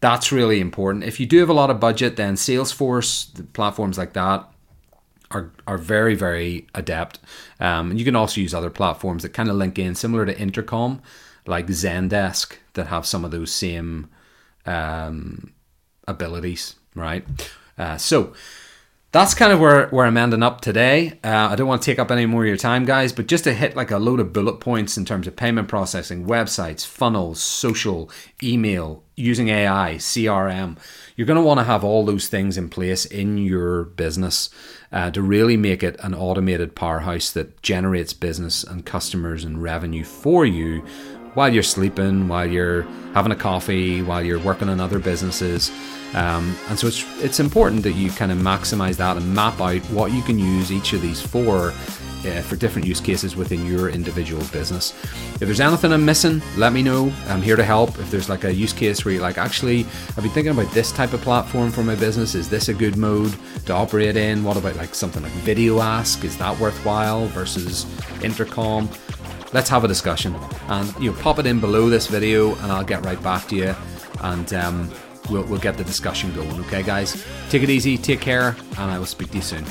that's 0.03 0.33
really 0.33 0.59
important. 0.59 1.05
If 1.05 1.17
you 1.17 1.25
do 1.25 1.39
have 1.39 1.47
a 1.47 1.53
lot 1.53 1.69
of 1.69 1.79
budget 1.79 2.17
then 2.17 2.35
salesforce 2.35 3.11
platforms 3.53 3.97
like 3.97 4.11
that 4.13 4.45
are, 5.31 5.49
are 5.65 5.77
very 5.77 6.13
very 6.13 6.67
adept. 6.75 7.19
Um, 7.61 7.91
and 7.91 7.97
you 7.99 8.03
can 8.03 8.15
also 8.15 8.41
use 8.41 8.53
other 8.53 8.69
platforms 8.69 9.23
that 9.23 9.29
kind 9.29 9.49
of 9.49 9.55
link 9.55 9.79
in 9.79 9.95
similar 9.95 10.25
to 10.25 10.37
intercom 10.37 11.01
like 11.47 11.67
zendesk 11.67 12.57
that 12.73 12.87
have 12.87 13.05
some 13.05 13.23
of 13.23 13.31
those 13.31 13.49
same 13.49 14.09
um, 14.65 15.53
abilities 16.05 16.75
right? 16.95 17.25
Uh, 17.77 17.95
so 17.95 18.33
that's 19.13 19.35
kind 19.35 19.53
of 19.53 19.59
where, 19.59 19.89
where 19.89 20.07
I'm 20.07 20.17
ending 20.17 20.41
up 20.41 20.59
today. 20.59 21.19
Uh, 21.23 21.49
I 21.51 21.55
don't 21.55 21.67
want 21.67 21.83
to 21.83 21.85
take 21.85 21.99
up 21.99 22.09
any 22.09 22.25
more 22.25 22.41
of 22.41 22.47
your 22.47 22.57
time, 22.57 22.83
guys, 22.83 23.13
but 23.13 23.27
just 23.27 23.43
to 23.43 23.53
hit 23.53 23.75
like 23.75 23.91
a 23.91 23.99
load 23.99 24.19
of 24.19 24.33
bullet 24.33 24.59
points 24.59 24.97
in 24.97 25.05
terms 25.05 25.27
of 25.27 25.35
payment 25.35 25.67
processing, 25.67 26.25
websites, 26.25 26.83
funnels, 26.83 27.39
social, 27.39 28.09
email, 28.41 29.03
using 29.15 29.49
AI, 29.49 29.97
CRM, 29.99 30.79
you're 31.15 31.27
going 31.27 31.39
to 31.39 31.45
want 31.45 31.59
to 31.59 31.63
have 31.63 31.83
all 31.83 32.03
those 32.03 32.27
things 32.27 32.57
in 32.57 32.69
place 32.69 33.05
in 33.05 33.37
your 33.37 33.83
business 33.83 34.49
uh, 34.91 35.11
to 35.11 35.21
really 35.21 35.57
make 35.57 35.83
it 35.83 35.95
an 35.99 36.15
automated 36.15 36.75
powerhouse 36.75 37.29
that 37.33 37.61
generates 37.61 38.13
business 38.13 38.63
and 38.63 38.83
customers 38.83 39.43
and 39.43 39.61
revenue 39.61 40.03
for 40.03 40.43
you 40.43 40.79
while 41.35 41.53
you're 41.53 41.61
sleeping, 41.61 42.27
while 42.27 42.49
you're 42.49 42.81
having 43.13 43.31
a 43.31 43.35
coffee, 43.35 44.01
while 44.01 44.23
you're 44.25 44.39
working 44.39 44.69
on 44.69 44.79
other 44.79 44.97
businesses. 44.97 45.71
Um, 46.13 46.55
and 46.69 46.77
so 46.77 46.87
it's 46.87 47.03
it's 47.23 47.39
important 47.39 47.83
that 47.83 47.93
you 47.93 48.11
kind 48.11 48.31
of 48.31 48.37
maximize 48.37 48.97
that 48.97 49.17
and 49.17 49.33
map 49.33 49.59
out 49.59 49.81
what 49.91 50.11
you 50.11 50.21
can 50.21 50.37
use 50.37 50.71
each 50.71 50.93
of 50.93 51.01
these 51.01 51.21
for 51.21 51.73
uh, 52.25 52.41
for 52.41 52.55
different 52.55 52.87
use 52.87 53.01
cases 53.01 53.35
within 53.35 53.65
your 53.65 53.89
individual 53.89 54.43
business. 54.51 54.93
If 55.33 55.39
there's 55.39 55.59
anything 55.59 55.91
I'm 55.91 56.05
missing, 56.05 56.41
let 56.55 56.71
me 56.71 56.83
know. 56.83 57.11
I'm 57.27 57.41
here 57.41 57.55
to 57.55 57.63
help. 57.63 57.99
If 57.99 58.11
there's 58.11 58.29
like 58.29 58.43
a 58.43 58.53
use 58.53 58.73
case 58.73 59.03
where 59.03 59.13
you're 59.13 59.21
like, 59.21 59.37
actually, 59.37 59.81
I've 60.09 60.23
been 60.23 60.29
thinking 60.29 60.53
about 60.53 60.71
this 60.73 60.91
type 60.91 61.13
of 61.13 61.21
platform 61.21 61.71
for 61.71 61.83
my 61.83 61.95
business. 61.95 62.35
Is 62.35 62.49
this 62.49 62.69
a 62.69 62.73
good 62.73 62.95
mode 62.95 63.35
to 63.65 63.73
operate 63.73 64.15
in? 64.15 64.43
What 64.43 64.57
about 64.57 64.75
like 64.75 64.95
something 64.95 65.23
like 65.23 65.31
Video 65.43 65.79
Ask? 65.81 66.23
Is 66.23 66.37
that 66.37 66.57
worthwhile 66.59 67.25
versus 67.27 67.85
Intercom? 68.23 68.89
Let's 69.51 69.69
have 69.69 69.83
a 69.83 69.87
discussion 69.87 70.35
and 70.67 70.93
you 70.99 71.11
know 71.11 71.17
pop 71.21 71.39
it 71.39 71.45
in 71.45 71.59
below 71.59 71.89
this 71.89 72.07
video, 72.07 72.55
and 72.55 72.71
I'll 72.71 72.83
get 72.83 73.05
right 73.05 73.21
back 73.21 73.47
to 73.49 73.55
you. 73.55 73.75
And 74.21 74.53
um, 74.53 74.89
we'll, 75.29 75.43
we'll 75.43 75.59
get 75.59 75.77
the 75.77 75.83
discussion 75.83 76.33
going. 76.33 76.59
Okay, 76.61 76.83
guys? 76.83 77.25
Take 77.49 77.63
it 77.63 77.69
easy, 77.69 77.97
take 77.97 78.21
care, 78.21 78.55
and 78.77 78.91
I 78.91 78.99
will 78.99 79.05
speak 79.05 79.29
to 79.31 79.37
you 79.37 79.43
soon. 79.43 79.65